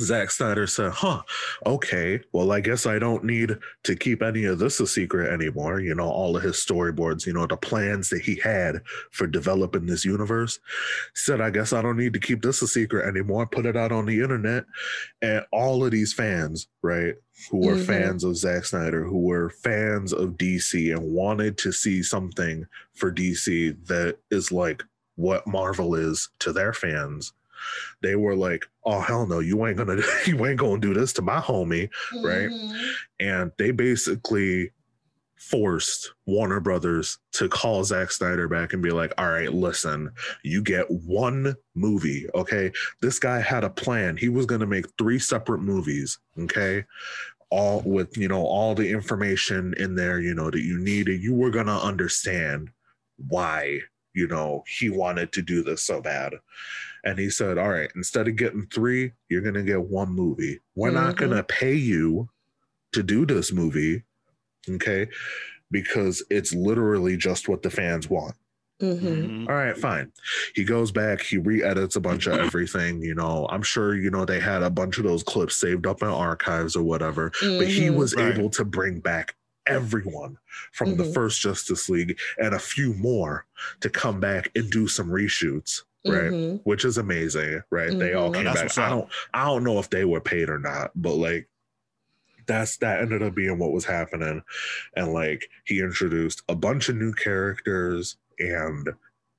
[0.00, 1.22] Zack Snyder said, huh,
[1.66, 5.80] okay, well, I guess I don't need to keep any of this a secret anymore.
[5.80, 9.84] You know, all of his storyboards, you know, the plans that he had for developing
[9.84, 10.58] this universe.
[11.14, 13.46] He said, I guess I don't need to keep this a secret anymore.
[13.46, 14.64] Put it out on the internet.
[15.20, 17.14] And all of these fans, right,
[17.50, 17.84] who were Mhm.
[17.84, 23.10] fans of Zack Snyder, who were fans of DC and wanted to see something for
[23.12, 24.82] DC that is like
[25.22, 27.32] what Marvel is to their fans.
[28.02, 31.22] They were like, "Oh hell no, you ain't gonna, you ain't gonna do this to
[31.22, 31.88] my homie,"
[32.22, 32.50] Right.
[32.50, 32.92] Mhm.
[33.20, 34.72] and they basically
[35.36, 40.10] forced Warner Brothers to call Zack Snyder back and be like, all right, listen,
[40.44, 42.26] you get one movie.
[42.34, 42.70] Okay.
[43.00, 44.16] This guy had a plan.
[44.16, 46.20] He was going to make three separate movies.
[46.38, 46.84] Okay.
[47.50, 51.20] All with, you know, all the information in there, you know, that you needed.
[51.20, 52.70] You were going to understand
[53.28, 53.80] why,
[54.14, 56.34] you know, he wanted to do this so bad.
[57.04, 60.60] And he said, all right, instead of getting three, you're going to get one movie.
[60.76, 61.18] We're not Mhm.
[61.18, 62.28] going to pay you
[62.92, 64.02] to do this movie
[64.70, 65.08] okay
[65.70, 68.34] because it's literally just what the fans want
[68.80, 69.00] Mhm.
[69.00, 69.48] Mhm.
[69.48, 70.12] all right fine
[70.54, 74.24] he goes back he re-edits a bunch of everything you know i'm sure you know
[74.24, 77.86] they had a bunch of those clips saved up in archives or whatever but he
[77.88, 77.94] Mhm.
[77.96, 78.36] was Right.
[78.36, 79.34] able to bring back
[79.66, 80.36] everyone
[80.72, 81.14] from the Mhm.
[81.14, 83.46] first justice league and a few more
[83.80, 86.60] to come back and do some reshoots right Mhm.
[86.64, 88.34] which is amazing right they all Mhm.
[88.34, 90.90] came That's back what's i don't i don't know if they were paid or not
[90.96, 91.48] but like
[92.46, 94.42] that's that ended up being what was happening
[94.96, 98.88] and like he introduced a bunch of new characters and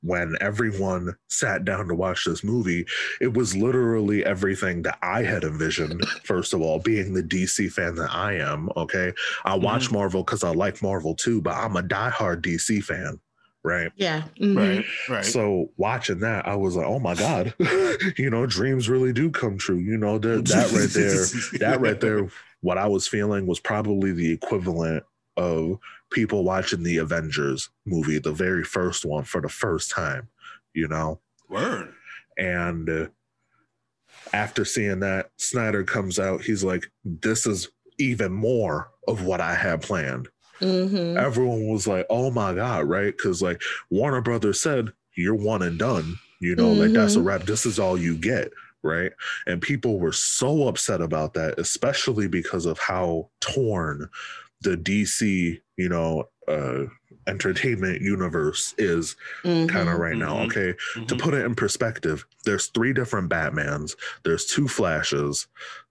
[0.03, 2.85] when everyone sat down to watch this movie
[3.21, 7.95] it was literally everything that i had envisioned first of all being the dc fan
[7.95, 9.11] that i am okay
[9.45, 13.19] i watch marvel because i like marvel too but i'm a diehard dc fan
[13.63, 14.23] right Yeah.
[14.39, 14.57] Mhm.
[14.57, 14.85] Right.
[15.09, 15.25] Right.
[15.25, 17.53] so watching that, I was like, "Oh my god!"
[18.17, 19.77] you know, dreams really do come true.
[19.77, 22.27] You know, that that right there, that right there,
[22.59, 25.05] what I was feeling was probably the equivalent
[25.37, 25.79] of
[26.14, 30.30] people watching the Avengers movie, the very first one, for the first time.
[30.74, 31.93] You know, Word.
[32.38, 33.07] and uh,
[34.34, 36.41] after seeing that, Snyder comes out.
[36.41, 40.30] He's like, "This is even more of what I had planned."
[40.61, 41.18] Mhm.
[41.18, 43.16] everyone was like, "Oh my god!" Right?
[43.16, 47.26] Because like Warner Brothers said, "You're one and done." You know, like that's a Mhm.
[47.26, 47.45] wrap.
[47.45, 48.51] This is all you get,
[48.82, 49.11] right?
[49.47, 54.09] And people were so upset about that, especially because of how torn
[54.61, 56.84] the DC, you know, uh,
[57.28, 60.36] entertainment universe is kind of right now.
[60.38, 60.45] Mhm.
[60.45, 60.74] Okay,
[61.07, 61.19] to Mhm.
[61.19, 63.95] put it in perspective, there's three different Batmans.
[64.24, 65.47] There's two Flashes.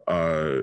[0.07, 0.63] Uh,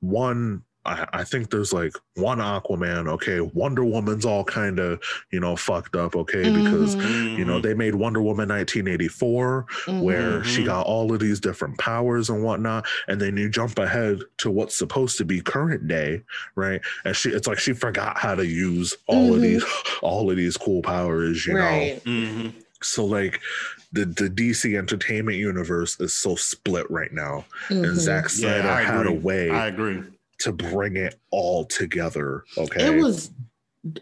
[0.00, 3.08] one, I, I think there's like one Aquaman.
[3.08, 6.16] Okay, Wonder Woman's all kind of you know fucked up.
[6.16, 7.38] Okay, because Mhm.
[7.38, 7.62] you know Mhm.
[7.62, 9.66] they made Wonder Woman 1984
[10.00, 14.20] where she got all of these different powers and whatnot and then you jump ahead
[14.38, 16.22] to what's supposed to be current day
[16.56, 19.64] right and she it's like she forgot how to use all of these
[20.02, 22.02] all of these cool powers you know right.
[22.04, 22.52] Mhm.
[22.82, 23.40] so like
[23.92, 27.84] the the DC entertainment universe is so split right now, Mhm.
[27.88, 29.48] and Zack Snyder I had a way.
[29.50, 30.02] I agree.
[30.38, 32.44] To bring it all together.
[32.56, 32.86] Okay.
[32.96, 33.30] It was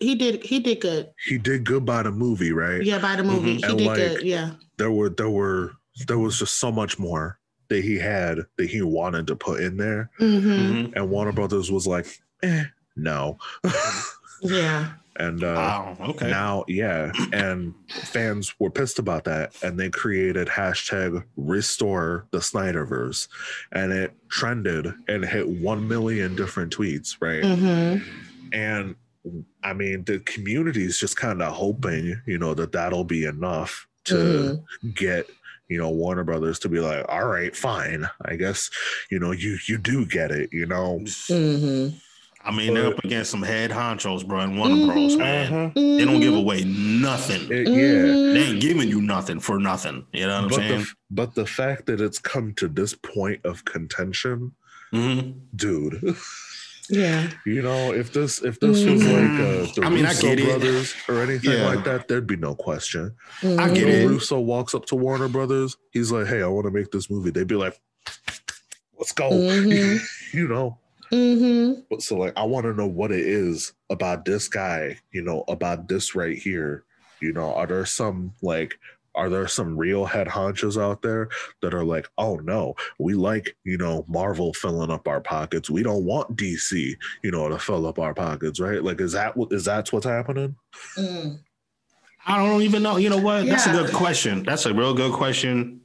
[0.00, 1.10] he did he did good.
[1.28, 2.82] he did good by the movie, right?
[2.82, 3.56] Yeah, by the movie.
[3.56, 4.22] He And did like- good.
[4.22, 4.52] Yeah.
[4.78, 5.72] There were there were
[6.06, 9.76] there was just so much more that he had that he wanted to put in
[9.76, 10.10] there.
[10.18, 10.92] hmm Mhm.
[10.96, 12.06] And Warner Brothers was like,
[12.42, 12.64] eh,
[12.96, 13.38] no.
[14.42, 14.92] Yeah.
[15.18, 15.96] And uh Wow.
[16.00, 16.30] Okay.
[16.30, 23.28] now yeah and fans were pissed about that and they created hashtag restore the snyderverse
[23.72, 27.96] and it trended and hit 1 million different tweets right hmm
[28.52, 28.94] and
[29.64, 33.86] i mean the community is just kind of hoping you know that that'll be enough
[34.04, 34.90] to Mm-hmm.
[34.94, 35.30] get
[35.68, 38.70] you know warner brothers to be like all right fine i guess
[39.10, 41.88] you know you you do get it you know hmm
[42.46, 44.86] I mean, they're up against some head honchos, bro, and Warner Mhm.
[44.86, 45.16] Bros.
[45.16, 47.42] Man, they don't give away nothing.
[47.50, 48.02] It- yeah.
[48.34, 50.06] They ain't giving you nothing for nothing.
[50.12, 50.80] You know what I'm but saying?
[50.82, 54.52] the, but the fact that it's come to this point of contention
[54.92, 55.34] Mhm.
[55.56, 56.16] dude
[56.88, 57.28] Yeah.
[57.46, 60.38] you know if this if this was like uh the I mean, I russo get
[60.38, 60.44] it.
[60.46, 61.66] brothers or anything Yeah.
[61.66, 63.74] like that there'd be no question I Mhm.
[63.74, 64.06] get You know, it.
[64.14, 67.30] russo walks up to warner brothers he's like hey i want to make this movie
[67.30, 67.76] they'd be like
[68.98, 70.00] let's go Mhm.
[70.32, 70.78] you know
[71.12, 71.84] Mhm.
[71.90, 75.44] but so like i want to know what it is about this guy you know
[75.48, 76.84] about this right here
[77.20, 78.74] you know are there some like
[79.14, 81.28] are there some real head honchos out there
[81.62, 85.82] that are like oh no we like you know marvel filling up our pockets we
[85.82, 86.70] don't want dc
[87.22, 90.06] you know to fill up our pockets right like is that what is that what's
[90.06, 90.54] happening
[90.98, 91.38] Mm.
[92.28, 92.96] I don't even know.
[92.96, 93.46] You know what?
[93.46, 94.42] That's a good question.
[94.42, 95.80] That's a real good question.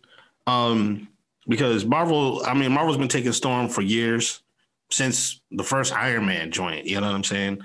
[0.47, 1.07] Um,
[1.47, 4.41] because Marvel, I mean, Marvel's been taking Storm for years
[4.91, 6.85] since the first Iron Man joint.
[6.85, 7.61] You know what I'm saying?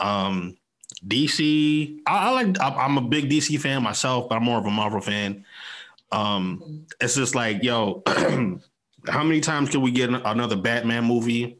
[0.00, 0.56] Um,
[1.06, 2.60] DC, I, I like.
[2.60, 5.44] I, I'm a big DC fan myself, but I'm more of a Marvel fan.
[6.10, 11.58] Um, it's just like, yo, how many times can we get another Batman movie?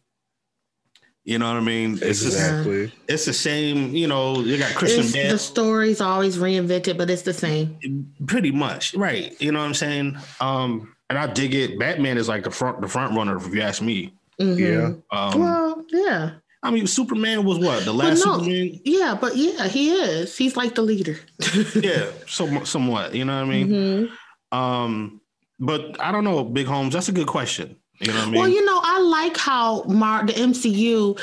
[1.25, 1.99] You know what I mean?
[2.01, 3.95] It's just, exactly it's the same.
[3.95, 8.15] You know, you got Christian It's, Bale the story's always reinvented, but it's the same.
[8.27, 12.29] pretty much right you know what i'm saying um and i dig it batman is
[12.29, 14.59] like the front the front runner if you ask me Mhm.
[14.59, 15.19] Yeah.
[15.19, 16.31] um Well, yeah.
[16.63, 18.39] i mean superman was what the last no.
[18.39, 20.37] superman Yeah, but yeah, he is.
[20.37, 21.17] He's like the leader.
[21.75, 24.57] yeah some, somewhat you know what i mean Mhm.
[24.57, 25.21] um
[25.59, 28.41] but i don't know big homes that's a good question you know what i mean
[28.41, 31.19] Well, you know, I like how Mar- the MCU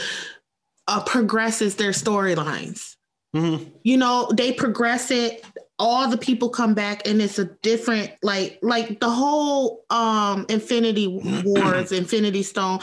[0.88, 2.95] uh, progresses their storylines.
[3.36, 3.72] Mhm.
[3.84, 5.43] You know, they progress it.
[5.78, 11.07] All the people come back, and it's a different, like, like the whole um Infinity
[11.43, 12.80] Wars, Infinity Stone.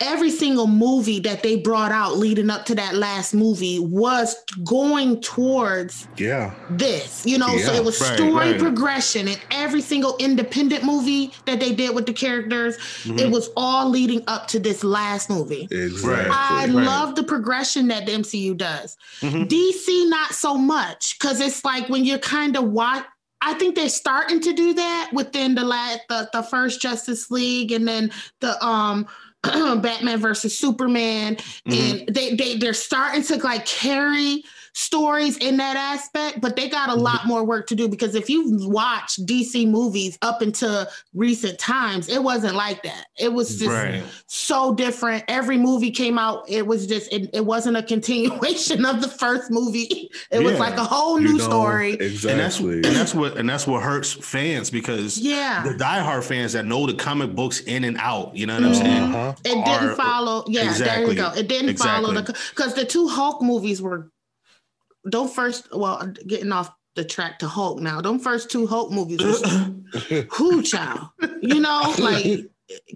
[0.00, 4.34] Every single movie that they brought out leading up to that last movie was
[4.64, 7.56] going towards yeah this, you know.
[7.58, 8.58] so it was right, story right.
[8.58, 13.20] progression, and every single independent movie that they did with the characters, Mhm.
[13.20, 15.68] it was all leading up to this last movie.
[15.70, 16.70] exactly I Right.
[16.70, 18.96] love the progression that the MCU does.
[19.20, 19.46] Mhm.
[19.48, 23.04] DC not so much because it's like when you're kind of watch.
[23.44, 27.72] I think they're starting to do that within the last the, the first Justice League
[27.72, 29.06] and then the um
[29.82, 31.36] Batman versus Superman
[31.66, 32.06] Mhm.
[32.06, 34.44] and they they they're starting to like carry
[34.74, 38.28] stories in that aspect, but they got a lot more work to do because if
[38.30, 43.06] you've watched DC movies up until recent times, it wasn't like that.
[43.18, 45.24] It was just right so different.
[45.28, 49.50] Every movie came out, it was just it, it wasn't a continuation of the first
[49.50, 50.10] movie.
[50.30, 51.92] It was like a whole You new know, story.
[51.92, 55.62] and that's exactly and that's what and that's what hurts fans because Yeah.
[55.62, 58.72] the diehard fans that know the comic books in and out you know what i'm
[58.72, 58.76] Mhm.
[58.76, 59.34] saying uh-huh.
[59.44, 60.44] It didn't are- follow.
[60.48, 61.30] Yeah, there you go.
[61.36, 62.22] It didn't follow the
[62.54, 64.10] because the two Hulk movies were
[65.08, 65.68] don't first.
[65.74, 68.00] Well, getting off the track to Hulk now.
[68.00, 69.22] Them first two Hulk movies
[70.30, 71.08] who child.
[71.40, 72.46] You know, like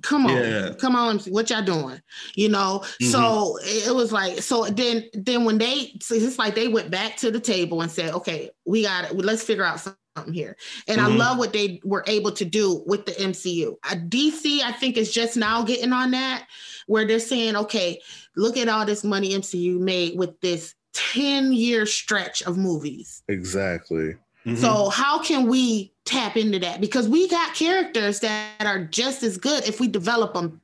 [0.02, 0.72] come on, Yeah.
[0.78, 2.00] come on, what y'all doing?
[2.34, 4.64] You know, so it was like so.
[4.66, 8.14] Then then when they, so it's like they went back to the table and said,
[8.14, 9.16] okay, we got it.
[9.16, 10.57] Let's figure out something here.
[10.88, 11.18] And I Mhm.
[11.18, 13.76] love what they were able to do with the MCU.
[13.84, 16.46] Uh, DC, I think, is just now getting on that
[16.86, 18.00] where they're saying, okay,
[18.34, 23.22] look at all this money MCU made with this 10 year stretch of movies.
[23.28, 24.14] exactly
[24.47, 24.59] Mhm.
[24.59, 26.80] So how can we tap into that?
[26.80, 30.61] Because we got characters that are just as good if we develop them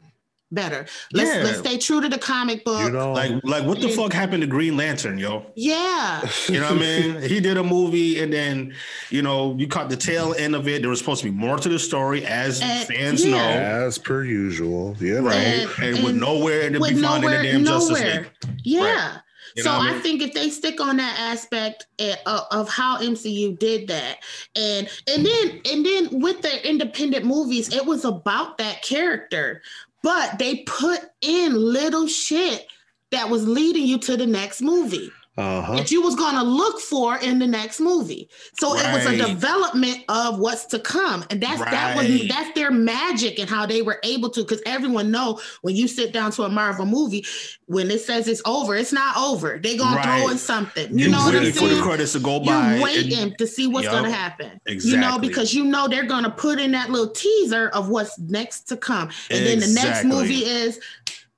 [0.53, 0.85] better.
[1.13, 1.43] Let's Yeah.
[1.43, 2.81] let's stay true to the comic book.
[2.83, 6.21] you know like like what the fuck happened to green lantern yo yeah.
[6.49, 7.23] You know what I mean?
[7.23, 8.75] He did a movie, and then
[9.11, 10.83] you know you caught the tail end of it.
[10.83, 13.31] There was supposed to be more to the story, as And- fans yeah.
[13.33, 15.15] know, as per usual Yeah.
[15.21, 15.67] right?
[15.81, 17.99] And- And, with nowhere to With be found in the nowhere, damn Justice.
[18.01, 18.31] League.
[18.63, 19.13] Yeah.
[19.57, 22.41] You so know what I, I think if they stick on that aspect eh, of,
[22.51, 24.19] of how MCU did that,
[24.57, 29.63] and and then and then with the independent movies, it was about that character.
[30.03, 32.67] but they put in little shit
[33.11, 35.77] that was leading you to the next movie Uh-huh.
[35.77, 38.29] that you was gonna look for in the next movie.
[38.59, 42.71] So it was a development of what's to come, and that's that was that's their
[42.71, 44.43] magic and how they were able to.
[44.43, 47.25] Because everyone know when you sit down to a Marvel movie,
[47.65, 49.59] when it says it's over, it's not over.
[49.59, 50.99] They gonna throw in something.
[50.99, 52.75] You, You, know what I'm for the credits to go by.
[52.75, 53.95] You're waiting and- to see what's Yup.
[53.95, 54.61] gonna happen.
[54.67, 58.69] You know, because you know they're gonna put in that little teaser of what's next
[58.69, 60.79] to come, and then the next movie is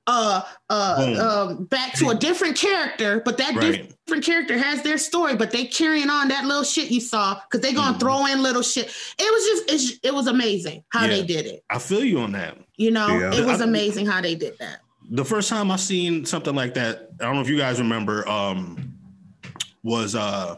[0.06, 3.90] uh uh um back to a different character, but that Right.
[4.06, 7.60] different character has their story, but they carrying on that little shit you saw because
[7.60, 8.00] they gonna Mhm.
[8.00, 8.86] throw in little shit.
[9.18, 11.64] It was just it's, it was amazing how they did it.
[11.70, 12.58] I feel you on that.
[12.76, 13.34] You know, Yeah.
[13.34, 14.80] it was I- amazing how they did that.
[15.10, 18.26] the first time I seen something like that, I don't know if you guys remember,
[18.28, 18.92] um,
[19.82, 20.56] was uh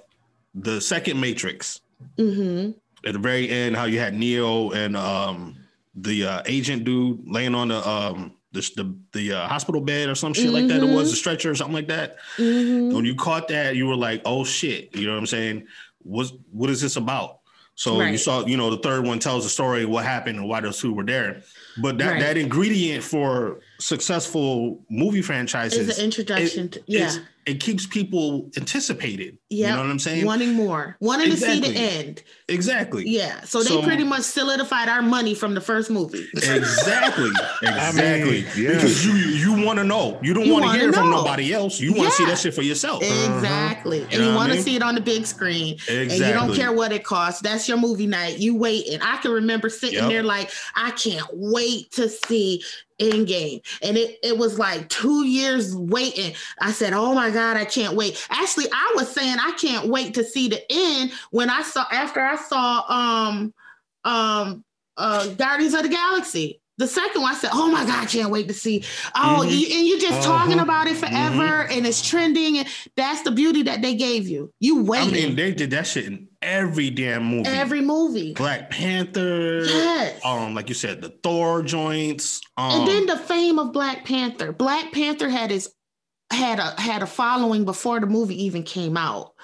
[0.55, 1.80] the second Matrix
[2.16, 2.70] hmm
[3.05, 5.57] at the very end, how you had Neo and um
[5.94, 10.14] the uh, agent dude laying on the um the the, the uh, hospital bed or
[10.14, 10.82] some shit like that.
[10.82, 12.16] It was a stretcher or something like that.
[12.36, 15.66] hmm When you caught that, you were like, "Oh shit!" You know what I'm saying?
[16.02, 17.40] What's what is this about?
[17.74, 20.48] So you saw, you know, the third one tells the story of what happened and
[20.48, 21.42] why those two were there.
[21.76, 22.20] But that Right.
[22.20, 26.68] that ingredient for successful movie franchises It's an introduction.
[26.70, 27.12] to, yeah,
[27.47, 29.39] it keeps people anticipated.
[29.51, 29.68] yeah.
[29.68, 30.27] You know what I'm saying?
[30.27, 32.22] Wanting more, wanting to see the end.
[32.49, 33.05] exactly.
[33.09, 36.27] Yeah, so they So- pretty much solidified our money from the first movie.
[36.35, 37.31] Exactly.
[37.62, 38.41] Exactly.
[38.57, 38.74] yeah.
[38.74, 40.18] Because you you want to know.
[40.22, 41.81] You don't want to hear it from nobody else.
[41.81, 43.03] You want to see that shit for yourself.
[43.03, 43.99] Exactly.
[44.01, 44.05] Uh-huh.
[44.05, 45.74] And You know you want to see it on the big screen.
[45.74, 46.03] Exactly.
[46.03, 47.41] And you don't care what it costs.
[47.43, 48.39] That's your movie night.
[48.39, 49.01] You waiting.
[49.03, 50.09] I can remember sitting Yep.
[50.11, 52.62] there like, I can't wait to see
[53.01, 53.61] Endgame.
[53.82, 56.34] And it, it was like two years waiting.
[56.61, 58.24] I said, Oh my God, I can't wait.
[58.30, 62.20] Actually, I was saying I can't wait to see the end when I saw after
[62.20, 63.55] I saw um
[64.05, 64.64] um
[64.97, 66.61] uh Guardians of the Galaxy.
[66.78, 68.84] The second one, I said, "Oh my God, I can't wait to see."
[69.14, 69.51] Oh, Mhm.
[69.51, 70.64] you, and you're just talking Uh-huh.
[70.64, 74.53] about it forever, and it's trending, and that's the beauty that they gave you.
[74.61, 75.09] You wait.
[75.09, 77.49] I mean, they did that shit in every damn movie.
[77.49, 78.32] every movie.
[78.32, 79.64] Black Panther.
[79.64, 80.20] Yes.
[80.24, 82.40] Um, like you said, the Thor joints.
[82.57, 84.53] Um, and then the fame of Black Panther.
[84.53, 85.74] Black Panther had his
[86.32, 89.34] had a had a following before the movie even came out.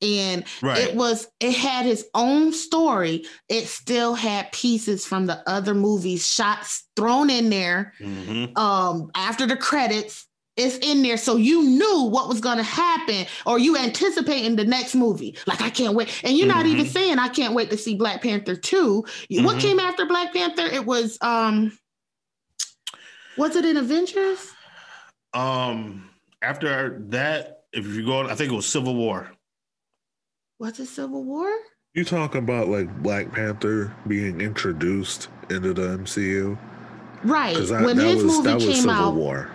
[0.00, 0.78] And right.
[0.78, 3.24] it was it had his own story.
[3.48, 7.92] It still had pieces from the other movies shots thrown in there.
[8.00, 8.56] Mhm.
[8.56, 10.27] Um after the credits,
[10.58, 11.16] it's in there.
[11.16, 15.36] So you knew what was gonna happen, or you anticipating the next movie.
[15.46, 16.20] Like I can't wait.
[16.24, 16.90] And you're not even Mhm.
[16.90, 19.04] saying I can't wait to see Black Panther 2.
[19.30, 19.60] What Mhm.
[19.60, 20.66] came after Black Panther?
[20.66, 21.78] It was um
[23.36, 24.50] was it in Avengers?
[25.32, 26.10] Um,
[26.42, 29.30] after that, if you go, I think it was Civil War.
[30.58, 31.48] Was it Civil War?
[31.94, 36.58] You talking about like Black Panther being introduced into the MCU?
[37.22, 37.54] Right.
[37.54, 39.14] Because that, when his was movie that was came Civil out.
[39.14, 39.50] War.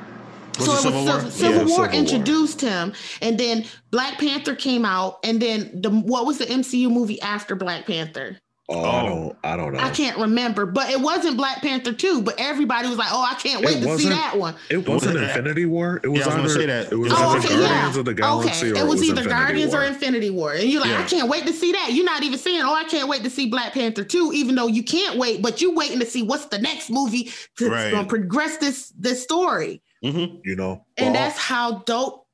[0.60, 1.16] Was so it it Civil was War?
[1.20, 1.92] Civil, Civil Yeah, War Civil War.
[1.94, 6.90] introduced him, and then Black Panther came out, and then the what was the MCU
[6.92, 8.38] movie after Black Panther?
[8.70, 9.06] Oh, I Oh.
[9.10, 9.80] don't I don't know.
[9.80, 13.34] I can't remember, but it wasn't Black Panther 2, but everybody was like, oh, I
[13.34, 14.56] can't It wait to see that one.
[14.70, 16.00] It wasn't was- Infinity War.
[16.02, 16.92] It was Yeah, I was gonna either say that.
[16.94, 18.00] it was Oh, okay, Guardians yeah.
[18.00, 18.80] of the Galaxy okay.
[18.80, 19.82] or It was either Infinity Guardians War.
[19.82, 20.54] or Infinity War.
[20.54, 21.90] And you're like, I can't wait to see that.
[21.92, 24.68] You're not even saying, oh, I can't wait to see Black Panther 2, even though
[24.68, 27.92] you can't wait, but you're waiting to see what's the next movie to Right.
[27.92, 29.82] gonna progress this this story.
[30.04, 30.42] Mhm.
[30.44, 30.86] you know.
[30.98, 32.28] And Well, that's how dope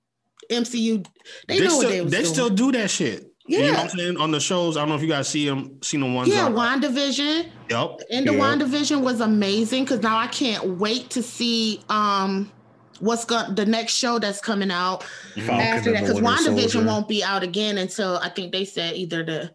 [0.50, 1.04] MCU
[1.48, 2.34] they, They, know still, what they was they doing.
[2.34, 3.26] still do that shit.
[3.48, 3.72] You know Yeah.
[3.74, 4.18] what I'm saying?
[4.18, 6.30] On the shows, I don't know if you guys see them, seen the ones.
[6.30, 7.48] yeah, on, WandaVision.
[7.70, 8.00] Yep.
[8.12, 8.40] And the Yeah.
[8.40, 12.52] WandaVision was amazing because now I can't wait to see um
[13.00, 15.04] what's going the next show that's coming out
[15.36, 16.88] Falcon after that because Winter WandaVision Soldier.
[16.88, 19.52] won't be out again until I think they said either the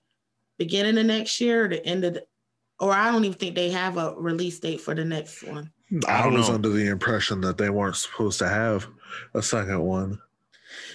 [0.59, 2.24] beginning of next year or the end of the
[2.80, 5.70] or I don't even think they have a release date for the next one.
[6.09, 6.55] I I was know.
[6.56, 8.86] under the impression that they weren't supposed to have
[9.35, 10.19] a second one.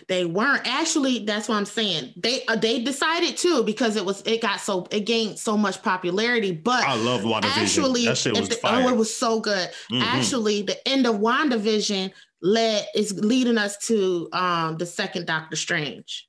[0.08, 1.20] They weren't actually.
[1.26, 2.14] That's what I'm saying.
[2.18, 5.82] They uh, they decided to because it was it got so it gained so much
[5.84, 6.52] popularity.
[6.52, 7.58] But I love WandaVision.
[7.58, 8.86] actually, that shit was the- fire.
[8.86, 9.70] oh, it was so good.
[9.92, 10.02] Mhm.
[10.02, 12.12] Actually, the end of WandaVision
[12.42, 16.28] led is leading us to um the second Doctor Strange.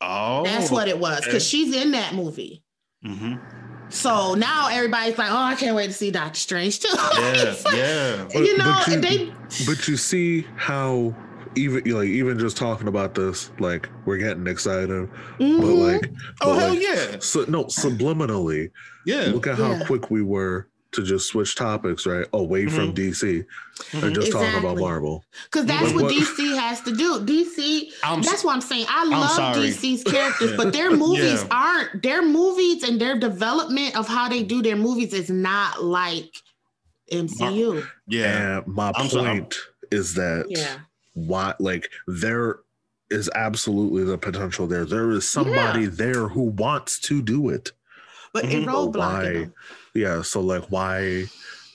[0.00, 1.26] oh, That's what it was okay.
[1.28, 2.64] because she's in that movie.
[3.04, 3.40] Mhm.
[3.88, 7.74] So now everybody's like, "Oh, I can't wait to see Doctor Strange too." Yeah, like,
[7.76, 8.26] yeah.
[8.32, 9.32] But- you know, but you- they
[9.66, 11.14] But you see how
[11.54, 15.08] even like even just talking about this, like we're getting excited,
[15.38, 15.78] but Mhm.
[15.78, 16.10] like
[16.42, 18.70] Oh but, hell like, yeah, So no, subliminally,
[19.06, 19.30] yeah.
[19.32, 19.84] look at how Yeah.
[19.86, 20.66] quick we were
[20.96, 22.26] to just switch topics, right?
[22.32, 22.94] Away from Mhm.
[22.94, 23.44] DC
[23.92, 24.02] Mhm.
[24.02, 25.24] and just talk about Marvel.
[25.44, 27.20] Because that's But what what- DC has to do.
[27.24, 28.86] DC, I'm that's what I'm saying.
[28.88, 29.68] I love sorry.
[29.70, 31.48] DC's characters, but their movies Yeah.
[31.50, 36.30] aren't, their movies and their development of how they do their movies is not like
[37.12, 37.86] MCU.
[38.08, 38.58] Yeah.
[38.58, 39.54] And my I'm so- I'm- point
[39.90, 40.78] is that Yeah.
[41.14, 42.58] why like there
[43.10, 44.84] is absolutely the potential there.
[44.84, 47.70] There is somebody there who wants to do it.
[48.32, 49.54] But it But roadblocking why them.
[49.96, 51.24] Yeah, so like why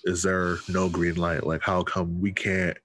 [0.06, 1.46] is there no green light?
[1.46, 2.78] Like how come we can't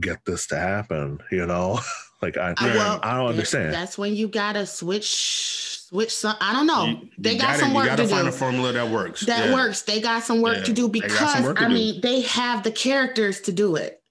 [0.00, 1.18] get this to happen?
[1.30, 1.80] You know?
[2.22, 3.72] like I Uh, well, I don't understand.
[3.72, 6.36] That's when you gotta switch, switch some.
[6.40, 6.86] I don't know.
[6.86, 8.28] You- they you got gotta, some you work gotta to find do.
[8.28, 9.20] a formula that works.
[9.26, 9.54] that Yeah.
[9.54, 9.82] works.
[9.82, 11.74] They got some work Yeah, to do they got some because work to I do.
[11.74, 14.02] mean they have the characters to do it.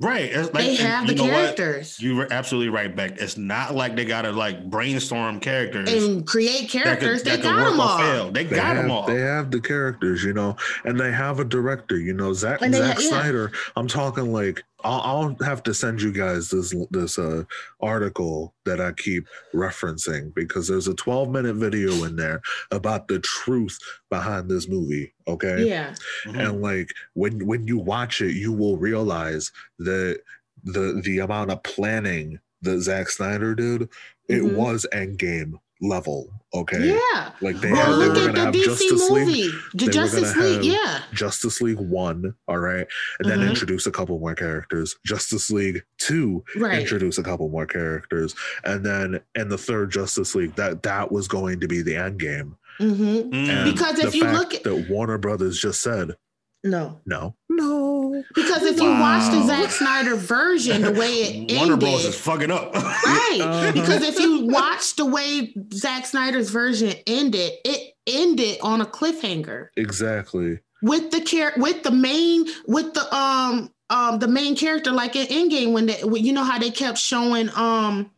[0.00, 0.30] Right.
[0.32, 1.30] It's like- they have the know what?
[1.56, 3.18] characters You were absolutely right, Beck.
[3.18, 7.22] It's not like they gotta like brainstorm characters and create that characters.
[7.22, 7.98] could, they that could got them all.
[7.98, 8.30] fail.
[8.32, 9.06] They They got have, them all.
[9.06, 12.72] they have the characters, you know, and they have a director, you know, Zack, And
[12.72, 13.08] they Zack ha- yeah.
[13.08, 13.52] Snyder.
[13.76, 17.44] I'm talking like I'll, I'll have to send you guys this this uh
[17.80, 22.40] article that I keep referencing because there's a 12 minute video in there
[22.70, 23.78] about the truth
[24.10, 25.12] behind this movie.
[25.28, 25.94] Okay, Yeah.
[26.26, 26.48] Mhm.
[26.48, 30.20] and like when when you watch it, you will realize that
[30.64, 33.82] the the amount of planning that Zack Snyder did,
[34.28, 34.54] it Mhm.
[34.54, 36.28] was Endgame level.
[36.52, 37.30] Okay, Yeah.
[37.40, 39.26] like they, Well, had, they look were at gonna the have DC Justice League.
[39.26, 40.64] movie, the were Justice League.
[40.64, 41.00] Yeah.
[41.14, 42.86] Justice League one, all right,
[43.20, 43.50] and then Mhm.
[43.50, 44.96] introduce a couple more characters.
[45.06, 46.80] Justice League two, Right.
[46.80, 48.34] introduce a couple more characters,
[48.64, 52.18] and then in the third Justice League, that that was going to be the end
[52.18, 52.56] game.
[52.78, 53.34] hmm Mm.
[53.48, 56.16] And Because if you look at- that Warner Brothers just said
[56.62, 57.00] No.
[57.06, 59.46] no, no, Because if you watch the Wow.
[59.46, 62.74] Zack Snyder version, the way it Warner ended, Bros is fucking up.
[62.74, 63.38] right?
[63.40, 63.72] Uh-huh.
[63.72, 69.68] Because if you watch the way Zack Snyder's version ended, it ended on a cliffhanger
[69.76, 70.58] exactly.
[70.82, 75.26] with the care with the main with the um um the main character like in
[75.28, 78.10] Endgame when they you know how they kept showing um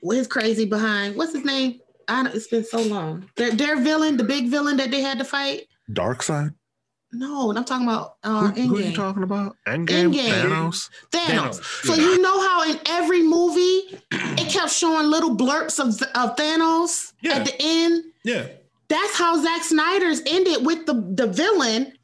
[0.00, 1.80] what is crazy behind what's his name?
[2.08, 3.30] I don't, it's been so long.
[3.36, 5.62] Their their villain, the big villain that they had to fight.
[5.90, 6.54] Darkseid.
[7.14, 9.56] No, and I'm talking about uh, who, who are you talking about?
[9.66, 10.12] Endgame.
[10.12, 10.42] Endgame.
[10.42, 10.90] Thanos.
[11.10, 11.60] Thanos.
[11.60, 12.02] Thanos, So yeah.
[12.02, 13.60] you know how in every movie
[14.12, 17.34] it kept showing little blurps of, of Thanos Yeah.
[17.36, 18.04] at the end.
[18.24, 18.46] yeah.
[18.88, 21.94] That's how Zack Snyder's ended with the the villain,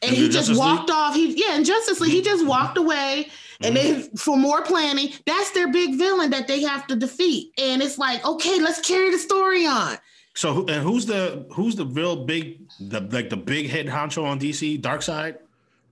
[0.00, 1.14] and In he just Justice walked off.
[1.14, 3.28] He yeah, in Justice League, he just walked away.
[3.60, 7.52] And then for more planning, that's their big villain that they have to defeat.
[7.58, 9.98] And it's like, okay, let's carry the story on.
[10.34, 14.38] So and who's the who's the real big the like the big head honcho on
[14.40, 14.80] DC?
[14.80, 15.38] Darkseid.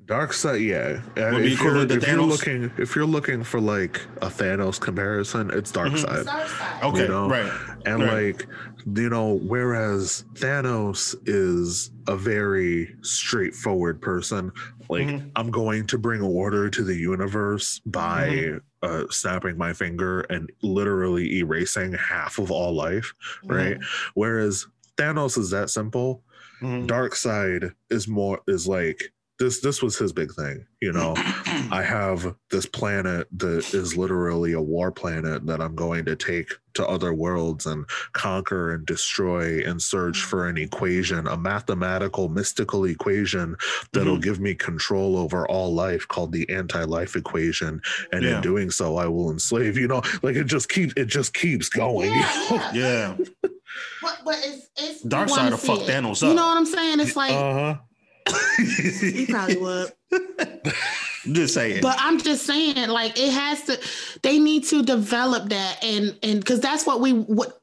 [0.07, 1.01] Dark side, yeah.
[1.17, 4.81] Uh, Would be if you're, if you're looking, if you're looking for like a Thanos
[4.81, 6.27] comparison, it's Darkseid.
[6.83, 7.29] Okay, You know?
[7.29, 7.53] right.
[7.87, 8.35] And Right.
[8.35, 8.49] like,
[8.97, 14.51] you know, whereas Thanos is a very straightforward person,
[14.89, 15.31] like, Mhm.
[15.37, 18.57] I'm going to bring order to the universe by Mm-hmm.
[18.83, 23.13] Uh, snapping my finger and literally erasing half of all life,
[23.45, 23.77] right?
[24.15, 24.67] Whereas
[24.97, 26.23] Thanos is that simple.
[26.63, 26.87] Mhm.
[26.87, 31.15] Darkseid is more, is like, this, this was his big thing, you know.
[31.73, 36.53] I have this planet that is literally a war planet that I'm going to take
[36.75, 42.85] to other worlds and conquer and destroy and search for an equation, a mathematical, mystical
[42.85, 43.57] equation
[43.93, 44.23] that'll Mhm.
[44.23, 47.81] give me control over all life called the anti-life equation.
[48.13, 48.37] And Yeah.
[48.37, 51.69] in doing so, I will enslave, you know, like it just keeps it just keeps
[51.69, 52.11] going.
[52.13, 52.71] Yeah, yeah.
[52.75, 53.17] Yeah.
[54.03, 55.89] But, but it's, it's Darkseid wanna will see fuck it.
[55.89, 57.01] Thanos You know what I'm saying?
[57.01, 57.77] It's like Uh-huh.
[59.03, 59.93] You probably would.
[61.33, 61.83] Just saying.
[61.83, 63.79] But I'm just saying, like, it has to.
[64.23, 67.61] They need to develop that, and and because that's what we what.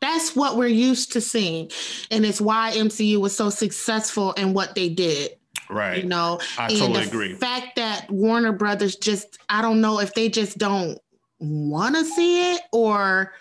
[0.00, 1.70] That's what we're used to seeing,
[2.10, 5.30] and it's why MCU was so successful in what they did.
[5.70, 6.02] right.
[6.02, 7.34] You know, I and totally the agree.
[7.34, 10.98] fact that Warner Brothers just—I don't know if they just don't
[11.40, 13.32] want to see it, or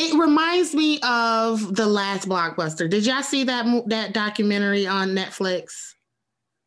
[0.00, 2.88] it reminds me of the last blockbuster.
[2.88, 5.94] Did y'all see that that documentary on Netflix?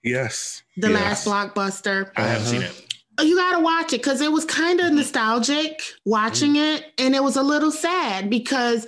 [0.03, 0.61] Yes.
[0.77, 1.25] The Yes.
[1.25, 2.11] last blockbuster.
[2.15, 2.71] I haven't seen Uh-huh.
[3.19, 3.25] it.
[3.25, 4.97] You gotta watch it because it was kind of mm-hmm.
[4.97, 6.83] nostalgic watching mm-hmm.
[6.83, 8.87] it, and it was a little sad because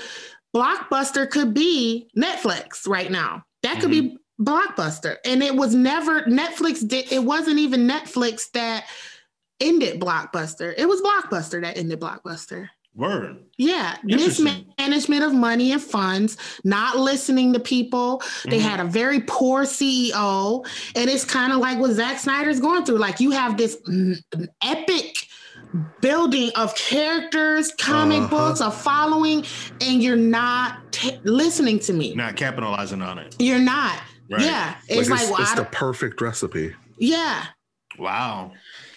[0.55, 3.43] Blockbuster could be Netflix right now.
[3.63, 4.43] That could be mm-hmm.
[4.43, 6.87] Blockbuster, and it was never Netflix.
[6.87, 8.85] Did it wasn't even Netflix that
[9.59, 10.73] ended Blockbuster.
[10.77, 12.69] It was Blockbuster that ended Blockbuster.
[12.95, 13.37] Word.
[13.57, 18.21] Yeah, mismanagement of money and funds, not listening to people.
[18.45, 18.61] They Mhm.
[18.61, 20.65] had a very poor CEO,
[20.95, 22.97] and it's kind of like what Zack Snyder's going through.
[22.97, 23.77] Like you have this
[24.61, 25.15] epic
[26.01, 28.27] building of characters, comic Uh-huh.
[28.29, 29.45] books, a following,
[29.81, 32.13] and you're not t- listening to me.
[32.15, 33.35] Not capitalizing on it.
[33.39, 33.99] You're not.
[34.29, 34.41] Right.
[34.41, 36.73] Yeah, Like it's like, it's, well, it's the perfect recipe.
[36.97, 37.45] yeah.
[37.99, 38.51] Wow.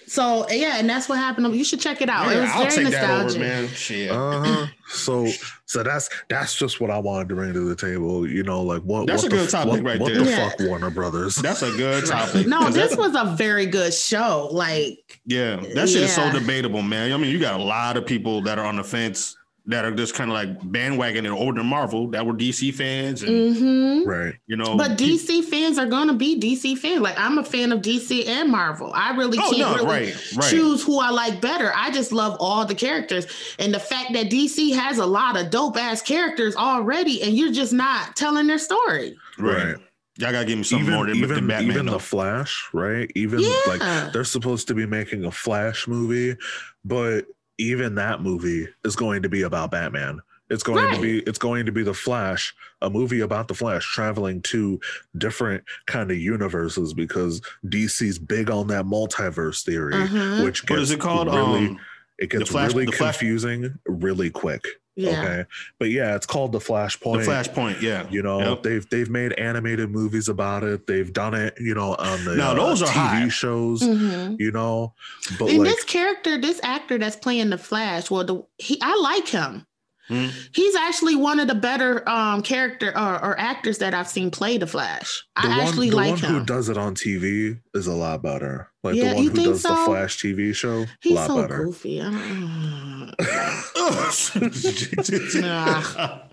[0.09, 1.55] So yeah, and that's what happened.
[1.55, 2.33] You should check it out.
[2.33, 3.37] it was I'll very take that nostalgic.
[3.37, 3.69] over, man.
[3.69, 4.11] Shit.
[4.11, 4.67] Uh-huh.
[4.89, 5.29] so
[5.67, 8.27] so that's that's just what I wanted to bring to the table.
[8.27, 10.25] You know, like what That's what a the, good topic what, right what there.
[10.25, 10.49] the Yeah.
[10.51, 11.37] fuck, Warner Brothers?
[11.37, 12.47] That's a good topic.
[12.47, 14.49] no, this was a very good show.
[14.51, 17.13] Like, yeah, that shit is so debatable, man.
[17.13, 19.37] I mean, you got a lot of people that are on the fence
[19.69, 23.55] that are just kind of like bandwagoning in older Marvel that were DC fans, and
[23.57, 24.07] mhm.
[24.07, 24.35] right.
[24.47, 27.01] you know, but DC fans are gonna be DC fans.
[27.03, 28.91] Like, I'm a fan of DC and Marvel.
[28.95, 30.51] I really Oh can't no, really right, right.
[30.51, 31.71] choose who I like better.
[31.77, 33.27] I just love all the characters,
[33.59, 37.53] and the fact that DC has a lot of dope ass characters already, and you're
[37.53, 39.17] just not telling their story.
[39.39, 39.65] right.
[39.65, 39.77] Right.
[40.21, 41.71] Y'all gotta give me something Even more than, even, Batman.
[41.71, 41.93] even though.
[41.93, 43.09] the Flash, right?
[43.15, 43.51] Even Yeah.
[43.69, 46.37] like they're supposed to be making a Flash movie,
[46.85, 47.27] but
[47.59, 50.21] even that movie is going to be about Batman.
[50.51, 50.95] It's going Right.
[50.95, 54.81] to be it's going to be the Flash, a movie about the Flash traveling to
[55.19, 60.45] different kind of universes because DC's big on that multiverse theory, Mhm.
[60.45, 61.27] which gets what is it called?
[61.29, 61.81] really um,
[62.19, 64.65] it gets Flash- really the Flash- confusing really quick.
[64.99, 65.23] Yeah.
[65.23, 65.45] Okay.
[65.79, 67.25] But yeah, it's called the Flashpoint.
[67.25, 67.81] the Flashpoint.
[67.81, 68.63] Yeah, You know, Yep.
[68.65, 70.87] they've they've made animated movies about it.
[70.89, 72.93] They've done it, you know, on the Now, uh, those are TV
[73.23, 73.29] high.
[73.29, 73.81] shows.
[73.83, 74.41] Mhm.
[74.41, 74.95] You know,
[75.39, 78.97] but and like this character, this actor that's playing the Flash, well, the he I
[78.97, 79.65] like him.
[80.09, 80.29] Hmm.
[80.55, 84.57] He's actually one of the better um character or, or actors that I've seen play
[84.59, 85.23] the Flash.
[85.37, 86.31] the I one, actually the like one him.
[86.39, 88.71] who does it on TV is a lot better.
[88.83, 89.77] Like Yeah, the one you who think does the?
[89.85, 91.65] Flash TV show, a He's lot so better.
[91.65, 92.01] goofy.
[92.01, 93.15] I don't-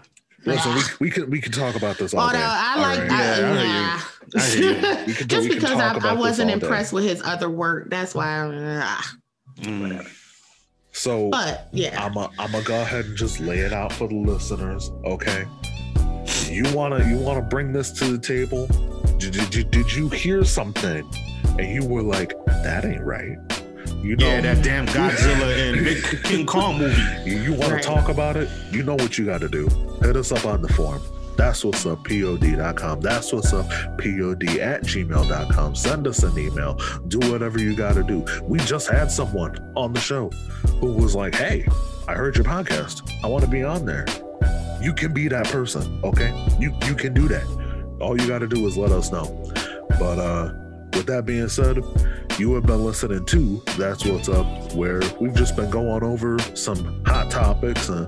[0.45, 2.39] Listen, we, we can we can talk about this all Although day.
[2.43, 3.11] I like, right?
[3.11, 4.01] I, Yeah,
[4.35, 4.75] I hear you.
[4.75, 5.05] I hear you.
[5.07, 6.65] We just because I, I wasn't all day.
[6.65, 7.89] impressed with his other work.
[7.89, 8.27] That's why.
[8.27, 8.51] I'm,
[8.83, 9.11] ah.
[9.61, 10.07] Mm.
[10.95, 14.07] So But yeah, I'm a, I'm gonna go ahead and just lay it out for
[14.07, 14.91] the listeners.
[15.03, 15.45] Okay,
[16.49, 18.67] you wanna you wanna bring this to the table?
[19.17, 21.05] Did, did, did, did you hear something
[21.59, 23.37] and you were like, that ain't right?
[24.01, 27.01] You know, Yeah, that damn Godzilla and Big King Kong movie.
[27.29, 27.81] you, you want Right.
[27.83, 28.49] to talk about it?
[28.71, 29.67] You know what you got to do.
[30.01, 31.01] Hit us up on the forum.
[31.37, 33.01] That's what's up, pod.com.
[33.01, 35.75] That's what's up, pod at gmail.com.
[35.75, 36.79] Send us an email.
[37.07, 38.25] Do whatever you got to do.
[38.43, 40.29] We just had someone on the show
[40.79, 41.67] who was like, hey,
[42.07, 43.09] I heard your podcast.
[43.23, 44.05] I want to be on there.
[44.81, 46.31] You can be that person, okay?
[46.59, 47.97] You you can do that.
[47.99, 49.51] All you got to do is let us know.
[49.99, 50.53] But uh
[50.93, 51.83] with that being said,
[52.39, 57.03] you have been listening to That's What's Up, where we've just been going over some
[57.05, 58.07] hot topics and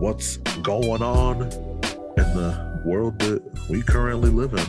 [0.00, 1.50] what's going on
[2.18, 4.58] in the world that we currently live in.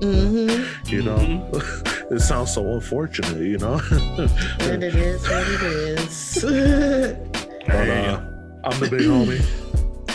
[0.00, 0.88] mm-hmm.
[0.88, 1.50] you know,
[2.10, 3.78] it sounds so unfortunate, you know.
[3.78, 6.38] what it is, what it is.
[6.42, 8.20] but Hey, uh,
[8.64, 9.44] I'm the big homie,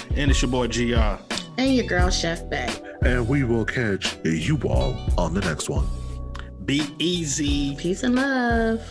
[0.17, 1.17] And it's your boy GR.
[1.57, 2.81] and your girl Chef back.
[3.03, 5.87] and we will catch you all on the next one.
[6.65, 7.75] Be easy.
[7.75, 8.81] Peace and love.